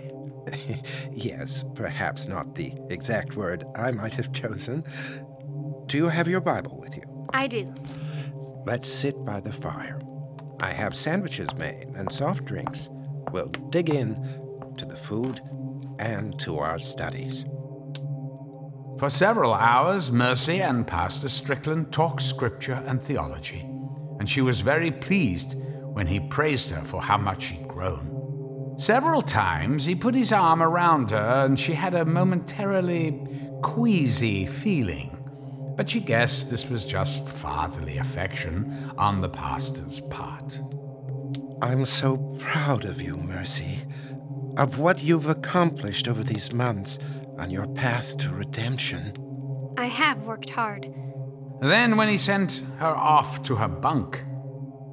yes, 1.13 1.65
perhaps 1.75 2.29
not 2.29 2.55
the 2.55 2.73
exact 2.91 3.37
word 3.37 3.65
I 3.75 3.93
might 3.93 4.15
have 4.15 4.33
chosen. 4.33 4.85
Do 5.87 5.97
you 5.97 6.09
have 6.09 6.29
your 6.29 6.41
Bible 6.41 6.79
with 6.79 6.97
you? 6.97 7.03
I 7.33 7.47
do. 7.47 7.67
Let's 8.67 8.89
sit 8.89 9.25
by 9.25 9.41
the 9.41 9.53
fire. 9.53 10.01
I 10.61 10.73
have 10.73 10.95
sandwiches 10.95 11.55
made 11.55 11.89
and 11.95 12.11
soft 12.11 12.45
drinks. 12.45 12.89
We'll 13.33 13.49
dig 13.49 13.91
in 13.91 14.15
to 14.79 14.85
the 14.87 14.97
food 14.97 15.41
and 15.99 16.39
to 16.41 16.59
our 16.59 16.79
studies. 16.79 17.45
For 18.99 19.11
several 19.11 19.55
hours, 19.55 20.13
Mercy 20.13 20.63
and 20.63 20.87
Pastor 20.87 21.29
Strickland 21.29 21.93
talked 21.93 22.23
scripture 22.23 22.83
and 22.87 23.03
theology, 23.03 23.69
and 24.21 24.31
she 24.31 24.41
was 24.41 24.61
very 24.61 24.93
pleased 24.93 25.57
when 25.83 26.07
he 26.07 26.21
praised 26.21 26.71
her 26.71 26.85
for 26.85 27.03
how 27.03 27.19
much 27.19 27.43
she'd 27.43 27.67
grown. 27.67 28.77
Several 28.79 29.21
times 29.21 29.85
he 29.85 29.97
put 29.97 30.15
his 30.15 30.33
arm 30.33 30.63
around 30.63 31.11
her, 31.11 31.45
and 31.45 31.59
she 31.59 31.73
had 31.75 31.95
a 31.95 32.05
momentarily 32.05 33.27
queasy 33.63 34.47
feeling, 34.47 35.17
but 35.77 35.91
she 35.91 35.99
guessed 36.01 36.49
this 36.49 36.71
was 36.71 36.85
just 36.85 37.29
fatherly 37.29 37.99
affection 37.99 38.93
on 38.97 39.21
the 39.21 39.29
pastor's 39.29 39.99
part. 39.99 40.61
I'm 41.61 41.85
so 41.85 42.17
proud 42.39 42.85
of 42.85 43.03
you, 43.03 43.17
Mercy, 43.17 43.81
of 44.57 44.79
what 44.79 45.03
you've 45.03 45.29
accomplished 45.29 46.07
over 46.07 46.23
these 46.23 46.53
months 46.53 47.01
on 47.39 47.51
your 47.51 47.67
path 47.67 48.17
to 48.19 48.31
redemption. 48.31 49.13
I 49.77 49.87
have 49.87 50.25
worked 50.25 50.51
hard. 50.51 50.93
Then, 51.61 51.97
when 51.97 52.09
he 52.09 52.19
sent 52.19 52.63
her 52.79 52.87
off 52.87 53.43
to 53.45 53.57
her 53.57 53.69
bunk, 53.69 54.23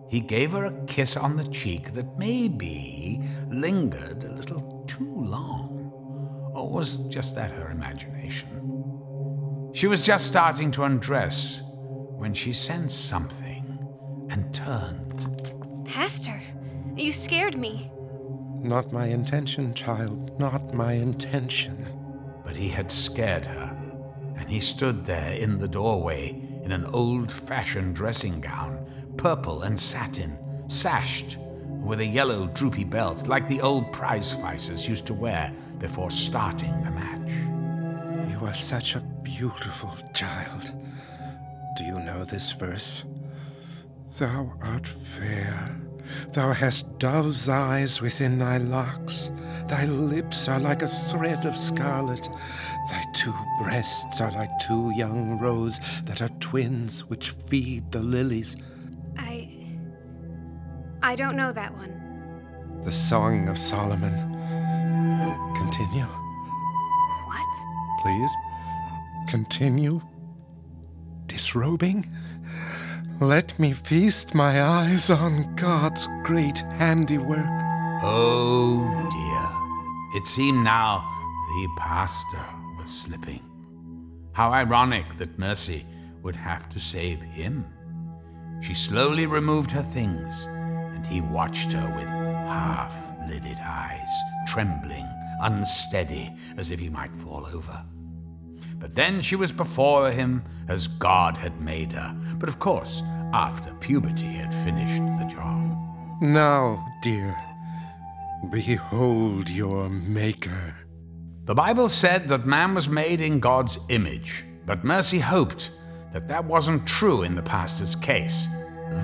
he 0.10 0.20
gave 0.20 0.52
her 0.52 0.66
a 0.66 0.86
kiss 0.86 1.16
on 1.16 1.38
the 1.38 1.44
cheek 1.46 1.94
that 1.94 2.18
maybe 2.18 3.22
lingered 3.50 4.24
a 4.24 4.32
little 4.32 4.84
too 4.88 5.22
long. 5.22 5.92
Or 6.54 6.70
was 6.70 6.98
just 7.08 7.36
that 7.36 7.52
her 7.52 7.72
imagination? 7.72 8.50
She 9.74 9.88
was 9.88 10.02
just 10.02 10.28
starting 10.28 10.72
to 10.72 10.84
undress 10.84 11.62
when 12.18 12.34
she 12.34 12.54
sensed 12.54 13.06
something 13.06 13.80
and 14.30 14.54
turned. 14.54 15.86
Pastor, 15.86 16.42
you 16.96 17.12
scared 17.12 17.58
me. 17.58 17.90
Not 18.62 18.92
my 18.92 19.08
intention, 19.08 19.74
child, 19.74 20.38
not 20.40 20.74
my 20.74 20.94
intention 20.94 22.01
but 22.52 22.58
he 22.58 22.68
had 22.68 22.92
scared 22.92 23.46
her, 23.46 23.78
and 24.38 24.50
he 24.50 24.60
stood 24.60 25.06
there 25.06 25.36
in 25.36 25.58
the 25.58 25.70
doorway 25.70 26.32
in 26.64 26.74
an 26.74 26.86
old 26.88 27.32
fashioned 27.32 27.96
dressing 27.96 28.42
gown, 28.42 28.86
purple 29.16 29.62
and 29.62 29.80
satin, 29.80 30.38
sashed, 30.68 31.38
with 31.82 32.02
a 32.02 32.06
yellow 32.06 32.48
droopy 32.48 32.84
belt 32.84 33.26
like 33.30 33.48
the 33.48 33.62
old 33.62 33.90
prize 33.94 34.34
fighters 34.34 34.86
used 34.86 35.08
to 35.08 35.14
wear 35.14 35.54
before 35.80 36.12
starting 36.12 36.74
the 36.84 36.92
match. 36.92 37.32
You 38.30 38.46
are 38.46 38.54
such 38.54 38.96
a 38.96 39.08
beautiful 39.24 39.96
child. 40.14 40.74
Do 41.78 41.86
you 41.86 42.02
know 42.02 42.26
this 42.26 42.52
verse? 42.52 43.06
Thou 44.20 44.58
art 44.62 44.86
fair. 44.86 45.80
Thou 46.34 46.52
hast 46.52 47.00
dove's 47.00 47.48
eyes 47.48 48.02
within 48.02 48.40
thy 48.40 48.58
locks. 48.58 49.32
Thy 49.68 49.86
lips 49.86 50.48
are 50.48 50.60
like 50.60 50.82
a 50.82 50.88
thread 50.88 51.46
of 51.46 51.58
scarlet. 51.58 52.28
Thy 52.90 53.04
two 53.14 53.34
breasts 53.62 54.20
are 54.22 54.32
like 54.32 54.50
two 54.60 54.92
young 54.96 55.40
roes 55.40 55.80
that 56.06 56.22
are 56.22 56.30
twins 56.40 57.02
which 57.10 57.30
feed 57.30 57.92
the 57.92 58.00
lilies. 58.02 58.58
I. 59.18 59.50
I 61.04 61.16
don't 61.16 61.36
know 61.36 61.52
that 61.52 61.74
one. 61.76 62.82
The 62.84 62.92
Song 62.92 63.48
of 63.50 63.58
Solomon. 63.58 64.14
Continue, 65.56 66.06
What? 67.28 68.02
please. 68.04 68.32
Continue. 69.28 70.02
Disrobing? 71.28 72.10
Let 73.20 73.58
me 73.60 73.72
feast 73.72 74.34
my 74.34 74.62
eyes 74.64 75.10
on 75.12 75.56
God's 75.56 76.08
great 76.24 76.58
handiwork. 76.80 77.46
Oh 78.04 78.80
dear. 79.12 79.31
It 80.14 80.28
seemed 80.28 80.64
now 80.64 81.08
the 81.56 81.70
pastor 81.78 82.44
was 82.78 82.92
slipping. 82.92 83.44
How 84.34 84.52
ironic 84.52 85.16
that 85.16 85.40
Mercy 85.40 85.86
would 86.22 86.36
have 86.36 86.68
to 86.70 86.80
save 86.80 87.22
him. 87.22 87.66
She 88.62 88.74
slowly 88.74 89.26
removed 89.26 89.72
her 89.72 89.82
things, 89.82 90.46
and 90.46 91.08
he 91.08 91.22
watched 91.22 91.72
her 91.72 91.94
with 91.96 92.08
half 92.08 92.94
lidded 93.30 93.58
eyes, 93.62 94.10
trembling, 94.48 95.08
unsteady, 95.42 96.30
as 96.58 96.72
if 96.72 96.80
he 96.80 96.90
might 96.90 97.16
fall 97.16 97.46
over. 97.54 97.84
But 98.80 98.96
then 98.96 99.22
she 99.22 99.36
was 99.36 99.52
before 99.52 100.12
him 100.12 100.44
as 100.68 100.88
God 100.88 101.38
had 101.38 101.62
made 101.62 101.94
her, 101.94 102.16
but 102.38 102.50
of 102.50 102.60
course, 102.60 103.02
after 103.34 103.74
puberty 103.76 104.34
had 104.34 104.54
finished 104.66 105.02
the 105.20 105.34
job. 105.34 105.78
Now, 106.22 106.86
dear, 107.02 107.38
behold 108.50 109.50
your 109.50 109.90
Maker. 109.90 110.76
The 111.46 111.56
Bible 111.56 111.90
said 111.90 112.28
that 112.30 112.46
man 112.46 112.74
was 112.74 112.90
made 112.90 113.22
in 113.22 113.40
God's 113.40 113.78
image, 113.90 114.44
but 114.66 114.84
Mercy 114.84 115.20
hoped 115.20 115.72
that 116.14 116.28
that 116.28 116.46
wasn't 116.46 116.88
true 116.88 117.24
in 117.24 117.36
the 117.36 117.42
pastor's 117.42 117.96
case. 117.96 118.48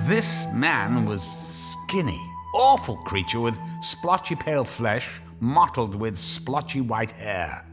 This 0.06 0.46
man 0.52 1.04
was 1.04 1.22
skinny, 1.22 2.20
awful 2.54 2.96
creature 2.96 3.40
with 3.40 3.58
splotchy 3.80 4.34
pale 4.34 4.64
flesh 4.64 5.20
mottled 5.40 5.94
with 5.94 6.18
splotchy 6.18 6.80
white 6.80 7.12
hair. 7.12 7.64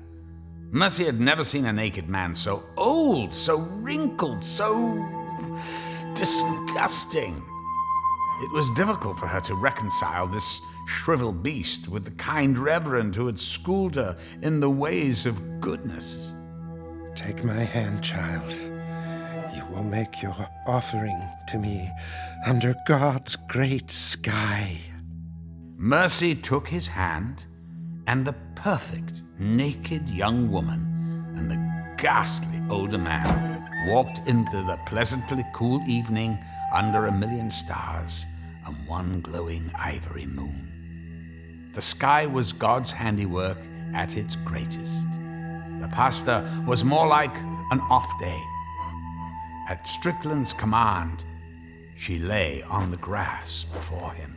Mercy 0.72 1.05
had 1.05 1.20
never 1.20 1.43
seen 1.43 1.66
a 1.66 1.74
naked 1.74 2.09
man 2.09 2.34
so 2.34 2.63
old, 2.78 3.34
so 3.34 3.59
wrinkled, 3.59 4.43
so 4.43 5.07
disgusting. 6.13 7.43
It 8.42 8.52
was 8.52 8.70
difficult 8.72 9.18
for 9.18 9.28
her 9.28 9.40
to 9.42 9.56
reconcile 9.56 10.28
this 10.28 10.62
shriveled 10.88 11.42
beast 11.42 11.88
with 11.88 12.04
the 12.04 12.12
kind 12.12 12.58
reverend 12.58 13.16
who 13.16 13.28
had 13.28 13.40
schooled 13.40 13.96
her 13.96 14.18
in 14.42 14.60
the 14.60 14.70
ways 14.70 15.26
of 15.26 15.62
goodness. 15.62 16.34
Take 17.16 17.44
my 17.46 17.64
hand, 17.64 18.04
child. 18.04 18.52
You 19.56 19.66
will 19.74 19.84
make 19.84 20.22
your 20.22 20.36
offering 20.68 21.22
to 21.48 21.58
me 21.58 21.90
under 22.46 22.76
God's 22.86 23.38
great 23.38 23.90
sky. 23.90 24.80
Mercy 25.78 26.36
took 26.36 26.68
his 26.68 26.88
hand, 26.88 27.46
and 28.08 28.26
the 28.26 28.36
perfect, 28.56 29.22
naked 29.40 30.10
young 30.10 30.52
woman 30.52 31.34
and 31.38 31.50
the 31.50 31.96
ghastly 31.98 32.62
older 32.70 32.98
man 32.98 33.88
walked 33.88 34.20
into 34.28 34.58
the 34.64 34.78
pleasantly 34.88 35.44
cool 35.54 35.82
evening 35.88 36.38
under 36.76 37.07
a 37.07 37.11
million 37.11 37.49
stars 37.49 38.26
and 38.67 38.76
one 38.88 39.21
glowing 39.21 39.71
ivory 39.80 40.26
moon. 40.26 40.67
The 41.73 41.82
sky 41.82 42.26
was 42.26 42.51
God's 42.51 42.91
handiwork 42.91 43.57
at 43.93 44.17
its 44.17 44.36
greatest. 44.36 45.01
The 45.82 45.89
pastor 45.93 46.43
was 46.67 46.84
more 46.84 47.07
like 47.07 47.36
an 47.71 47.80
off 47.89 48.09
day. 48.19 48.41
At 49.69 49.88
Strickland's 49.88 50.53
command, 50.53 51.23
she 51.97 52.19
lay 52.19 52.61
on 52.63 52.91
the 52.91 52.97
grass 52.97 53.63
before 53.63 54.11
him. 54.11 54.36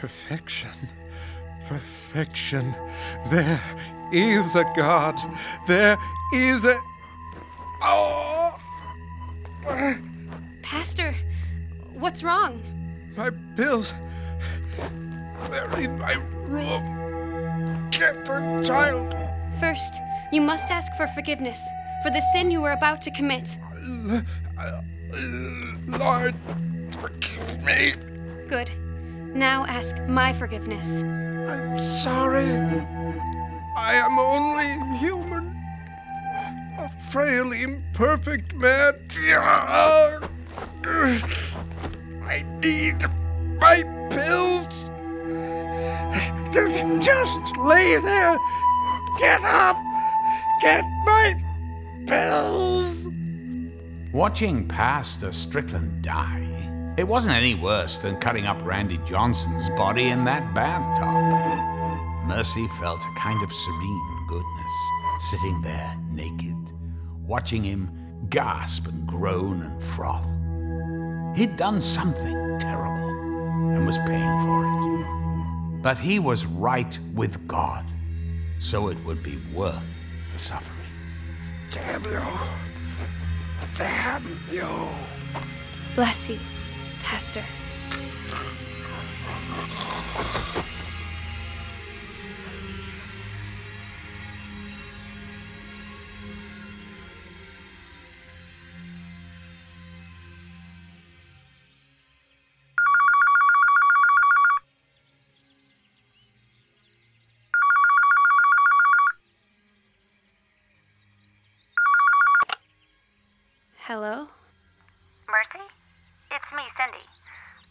Perfection. 0.00 0.70
Perfection. 1.66 2.74
There 3.30 3.60
is 4.12 4.56
a 4.56 4.64
God. 4.76 5.16
There 5.66 5.98
is 6.32 6.64
a. 6.64 6.78
Oh! 7.82 8.58
Pastor, 10.68 11.14
what's 11.94 12.22
wrong? 12.22 12.60
My 13.16 13.30
pills. 13.56 13.94
They're 15.48 15.80
in 15.80 15.98
my 15.98 16.12
room. 16.44 17.88
Get 17.90 18.26
them, 18.26 18.62
child. 18.62 19.14
First, 19.60 19.98
you 20.30 20.42
must 20.42 20.70
ask 20.70 20.94
for 20.94 21.06
forgiveness 21.06 21.66
for 22.02 22.10
the 22.10 22.20
sin 22.34 22.50
you 22.50 22.60
were 22.60 22.72
about 22.72 23.00
to 23.00 23.10
commit. 23.10 23.56
Lord, 25.88 26.34
forgive 27.00 27.64
me. 27.64 27.94
Good. 28.46 28.70
Now 29.34 29.64
ask 29.64 29.96
my 30.06 30.34
forgiveness. 30.34 31.00
I'm 31.00 31.78
sorry. 31.78 32.44
I 33.74 33.94
am 33.94 34.18
only 34.18 34.98
human. 34.98 35.50
A 36.78 36.90
frail, 37.10 37.52
imperfect 37.52 38.52
man. 38.54 38.92
I 42.24 42.44
need 42.60 42.96
my 43.60 43.82
pills. 44.10 44.84
Just 47.04 47.56
lay 47.58 47.96
there. 48.00 48.36
Get 49.18 49.40
up. 49.42 49.76
Get 50.62 50.84
my 51.04 51.34
pills. 52.06 53.06
Watching 54.12 54.66
Pastor 54.66 55.32
Strickland 55.32 56.02
die, 56.02 56.94
it 56.96 57.06
wasn't 57.06 57.36
any 57.36 57.54
worse 57.54 57.98
than 57.98 58.16
cutting 58.16 58.46
up 58.46 58.64
Randy 58.64 58.98
Johnson's 59.06 59.68
body 59.70 60.08
in 60.08 60.24
that 60.24 60.54
bathtub. 60.54 62.26
Mercy 62.26 62.66
felt 62.80 63.04
a 63.04 63.18
kind 63.18 63.42
of 63.42 63.52
serene 63.52 64.26
goodness 64.28 64.72
sitting 65.20 65.60
there 65.62 65.96
naked, 66.10 66.56
watching 67.26 67.62
him 67.62 67.90
gasp 68.30 68.86
and 68.86 69.06
groan 69.06 69.62
and 69.62 69.82
froth. 69.82 70.26
He'd 71.38 71.56
done 71.56 71.80
something 71.80 72.58
terrible 72.58 73.10
and 73.76 73.86
was 73.86 73.96
paying 73.98 74.40
for 74.40 74.64
it. 74.66 75.80
But 75.80 75.96
he 75.96 76.18
was 76.18 76.44
right 76.46 76.98
with 77.14 77.46
God, 77.46 77.84
so 78.58 78.88
it 78.88 78.98
would 79.04 79.22
be 79.22 79.38
worth 79.54 79.86
the 80.32 80.38
suffering. 80.40 80.90
Damn 81.72 82.02
you. 82.06 82.20
Damn 83.76 84.24
you. 84.50 84.66
Bless 85.94 86.28
you, 86.28 86.38
Pastor. 87.04 87.44
Hello? 113.88 114.28
Mercy? 115.32 115.64
It's 116.30 116.44
me, 116.54 116.60
Cindy. 116.76 117.00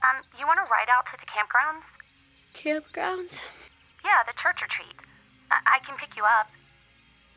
Um, 0.01 0.25
you 0.33 0.47
want 0.47 0.57
to 0.57 0.65
ride 0.65 0.89
out 0.89 1.05
to 1.05 1.17
the 1.21 1.29
campgrounds? 1.29 1.85
Campgrounds? 2.57 3.45
Yeah, 4.03 4.25
the 4.25 4.33
church 4.33 4.63
retreat. 4.63 4.97
I, 5.51 5.77
I 5.77 5.85
can 5.85 5.95
pick 5.95 6.17
you 6.17 6.23
up. 6.25 6.49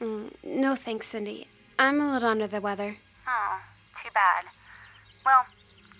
Mm, 0.00 0.32
no 0.42 0.74
thanks, 0.74 1.08
Cindy. 1.08 1.46
I'm 1.78 2.00
a 2.00 2.10
little 2.10 2.30
under 2.30 2.46
the 2.46 2.62
weather. 2.62 2.96
Oh, 3.28 3.60
too 4.02 4.08
bad. 4.14 4.46
Well, 5.26 5.44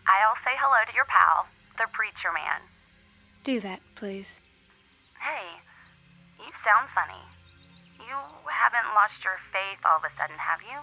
I'll 0.09 0.41
say 0.43 0.57
hello 0.57 0.81
to 0.89 0.95
your 0.97 1.05
pal, 1.05 1.49
the 1.77 1.85
preacher 1.93 2.33
man. 2.33 2.63
Do 3.45 3.61
that, 3.61 3.81
please. 3.95 4.41
Hey, 5.21 5.61
you 6.39 6.51
sound 6.65 6.89
funny. 6.95 7.21
You 7.99 8.17
haven't 8.49 8.95
lost 8.95 9.23
your 9.23 9.37
faith 9.53 9.85
all 9.85 9.99
of 9.99 10.05
a 10.05 10.17
sudden, 10.17 10.39
have 10.39 10.61
you? 10.63 10.81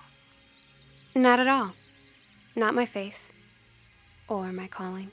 Not 1.20 1.40
at 1.40 1.48
all. 1.48 1.74
Not 2.58 2.74
my 2.74 2.88
faith. 2.88 3.32
Or 4.28 4.52
my 4.52 4.66
calling. 4.66 5.12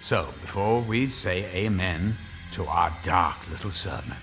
So, 0.00 0.24
before 0.40 0.80
we 0.80 1.06
say 1.06 1.44
amen 1.54 2.16
to 2.52 2.66
our 2.66 2.92
dark 3.04 3.36
little 3.52 3.70
sermon, 3.70 4.16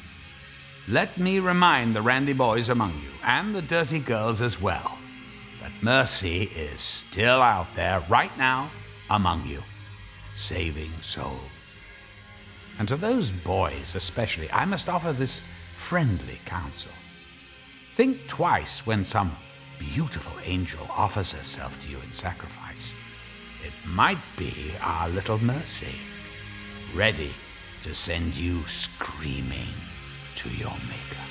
let 0.89 1.17
me 1.17 1.39
remind 1.39 1.95
the 1.95 2.01
randy 2.01 2.33
boys 2.33 2.67
among 2.67 2.91
you, 2.95 3.11
and 3.25 3.55
the 3.55 3.61
dirty 3.61 3.99
girls 3.99 4.41
as 4.41 4.61
well, 4.61 4.97
that 5.61 5.71
mercy 5.81 6.43
is 6.53 6.81
still 6.81 7.41
out 7.41 7.73
there 7.75 8.01
right 8.09 8.37
now 8.37 8.71
among 9.09 9.47
you, 9.47 9.63
saving 10.33 10.91
souls. 11.01 11.39
And 12.77 12.89
to 12.89 12.97
those 12.97 13.31
boys 13.31 13.95
especially, 13.95 14.51
I 14.51 14.65
must 14.65 14.89
offer 14.89 15.13
this 15.13 15.41
friendly 15.77 16.41
counsel. 16.45 16.91
Think 17.95 18.27
twice 18.27 18.85
when 18.85 19.05
some 19.05 19.31
beautiful 19.79 20.37
angel 20.43 20.85
offers 20.89 21.31
herself 21.31 21.81
to 21.81 21.89
you 21.89 21.97
in 22.01 22.11
sacrifice. 22.11 22.93
it 23.63 23.71
might 23.87 24.17
be 24.37 24.73
our 24.81 25.07
little 25.07 25.39
Mercy, 25.39 25.95
ready 26.93 27.31
to 27.83 27.95
send 27.95 28.35
you 28.35 28.61
screaming 28.67 29.73
to 30.35 30.49
your 30.49 30.75
maker. 30.89 31.25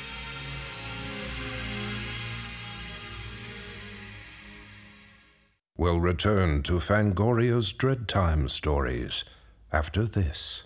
We'll 5.76 6.00
return 6.00 6.62
to 6.62 6.80
Fangoria's 6.80 7.74
Dread 7.74 8.08
Time 8.08 8.48
stories 8.48 9.24
after 9.70 10.04
this. 10.04 10.64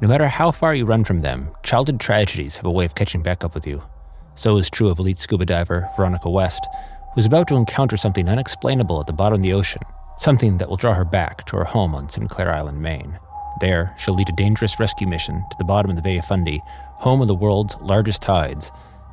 No 0.00 0.08
matter 0.08 0.28
how 0.28 0.50
far 0.50 0.74
you 0.74 0.86
run 0.86 1.04
from 1.04 1.20
them, 1.20 1.50
childhood 1.62 2.00
tragedies 2.00 2.56
have 2.56 2.64
a 2.64 2.70
way 2.70 2.86
of 2.86 2.94
catching 2.94 3.22
back 3.22 3.44
up 3.44 3.54
with 3.54 3.66
you. 3.66 3.82
So 4.34 4.56
is 4.56 4.70
true 4.70 4.88
of 4.88 4.98
elite 4.98 5.18
scuba 5.18 5.44
diver 5.44 5.90
Veronica 5.94 6.30
West, 6.30 6.66
who's 7.14 7.26
about 7.26 7.48
to 7.48 7.56
encounter 7.56 7.98
something 7.98 8.26
unexplainable 8.26 8.98
at 8.98 9.06
the 9.06 9.12
bottom 9.12 9.40
of 9.40 9.42
the 9.42 9.52
ocean, 9.52 9.82
something 10.16 10.56
that 10.56 10.70
will 10.70 10.78
draw 10.78 10.94
her 10.94 11.04
back 11.04 11.44
to 11.46 11.56
her 11.58 11.64
home 11.64 11.94
on 11.94 12.08
Sinclair 12.08 12.50
Island, 12.50 12.80
Maine. 12.80 13.18
There, 13.60 13.94
she'll 13.98 14.14
lead 14.14 14.30
a 14.30 14.36
dangerous 14.36 14.80
rescue 14.80 15.06
mission 15.06 15.44
to 15.50 15.56
the 15.58 15.64
bottom 15.64 15.90
of 15.90 15.96
the 15.96 16.02
Bay 16.02 16.16
of 16.16 16.24
Fundy, 16.24 16.62
home 16.64 17.20
of 17.20 17.28
the 17.28 17.34
world's 17.34 17.76
largest 17.82 18.22
tides, 18.22 18.72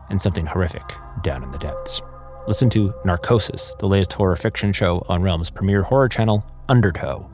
and 0.09 0.21
something 0.21 0.45
horrific 0.45 0.95
down 1.21 1.43
in 1.43 1.51
the 1.51 1.57
depths. 1.57 2.01
Listen 2.47 2.69
to 2.69 2.93
Narcosis, 3.03 3.75
the 3.79 3.87
latest 3.87 4.13
horror 4.13 4.37
fiction 4.37 4.71
show 4.71 5.05
on 5.09 5.21
Realm's 5.21 5.49
premier 5.49 5.83
horror 5.83 6.07
channel, 6.07 6.45
Undertow. 6.69 7.29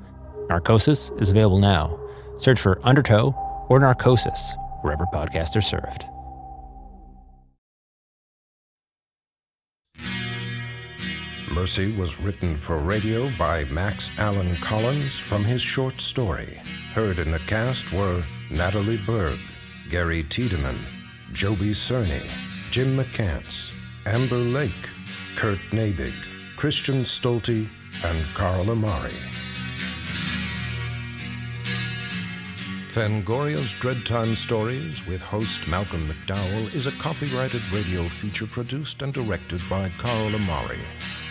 Narcosis 0.49 1.11
is 1.19 1.29
available 1.29 1.59
now. 1.59 1.99
Search 2.37 2.59
for 2.59 2.79
Undertow 2.85 3.35
or 3.69 3.79
Narcosis 3.79 4.55
wherever 4.81 5.05
podcasts 5.05 5.55
are 5.55 5.61
served. 5.61 6.05
Mercy 11.53 11.95
was 11.97 12.19
written 12.19 12.55
for 12.55 12.79
radio 12.79 13.29
by 13.37 13.63
Max 13.65 14.17
Allan 14.19 14.55
Collins 14.55 15.19
from 15.19 15.43
his 15.43 15.61
short 15.61 16.01
story. 16.01 16.59
Heard 16.93 17.19
in 17.19 17.31
the 17.31 17.39
cast 17.39 17.93
were 17.93 18.23
Natalie 18.49 18.99
Berg, 19.05 19.37
Gary 19.89 20.23
Tiedemann, 20.23 20.79
Joby 21.31 21.71
Cerny, 21.71 22.27
Jim 22.71 22.97
McCants, 22.97 23.71
Amber 24.07 24.35
Lake, 24.35 24.71
Kurt 25.35 25.59
Naebig, 25.71 26.13
Christian 26.57 27.03
Stolte, 27.03 27.67
and 28.03 28.25
Carl 28.33 28.71
Amari. 28.71 29.32
Fangoria's 32.93 33.73
Dread 33.73 34.05
Time 34.05 34.35
Stories 34.35 35.03
with 35.07 35.19
host 35.19 35.67
Malcolm 35.67 36.07
McDowell 36.07 36.71
is 36.75 36.85
a 36.85 36.91
copyrighted 36.91 37.63
radio 37.73 38.03
feature 38.03 38.45
produced 38.45 39.01
and 39.01 39.11
directed 39.11 39.59
by 39.67 39.89
Carl 39.97 40.35
Amari. 40.35 40.77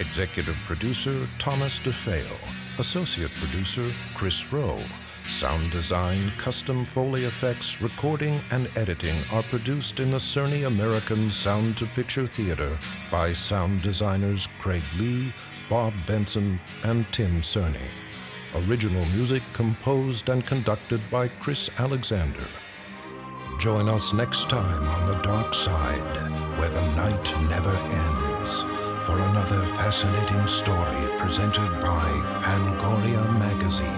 Executive 0.00 0.56
producer 0.66 1.14
Thomas 1.38 1.78
DeFeo. 1.78 2.26
Associate 2.80 3.30
producer 3.34 3.88
Chris 4.12 4.52
Rowe. 4.52 4.82
Sound 5.22 5.70
design, 5.70 6.32
custom 6.36 6.84
Foley 6.84 7.26
effects, 7.26 7.80
recording, 7.80 8.40
and 8.50 8.68
editing 8.76 9.14
are 9.32 9.44
produced 9.44 10.00
in 10.00 10.10
the 10.10 10.18
Cerny 10.18 10.66
American 10.66 11.30
Sound 11.30 11.76
to 11.76 11.86
Picture 11.86 12.26
Theater 12.26 12.76
by 13.08 13.32
sound 13.32 13.82
designers 13.82 14.48
Craig 14.58 14.82
Lee, 14.98 15.32
Bob 15.70 15.92
Benson, 16.08 16.58
and 16.82 17.06
Tim 17.12 17.40
Cerny. 17.40 18.01
Original 18.54 19.04
music 19.16 19.42
composed 19.54 20.28
and 20.28 20.44
conducted 20.44 21.00
by 21.10 21.26
Chris 21.26 21.70
Alexander. 21.80 22.44
Join 23.58 23.88
us 23.88 24.12
next 24.12 24.50
time 24.50 24.86
on 24.88 25.06
the 25.06 25.14
dark 25.22 25.54
side, 25.54 26.30
where 26.58 26.68
the 26.68 26.86
night 26.94 27.34
never 27.48 27.74
ends, 27.74 28.62
for 29.06 29.18
another 29.18 29.62
fascinating 29.62 30.46
story 30.46 31.18
presented 31.18 31.70
by 31.80 32.10
Fangoria 32.42 33.24
Magazine. 33.38 33.88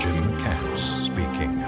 Jim 0.00 0.24
McCants 0.24 1.06
speaking. 1.06 1.59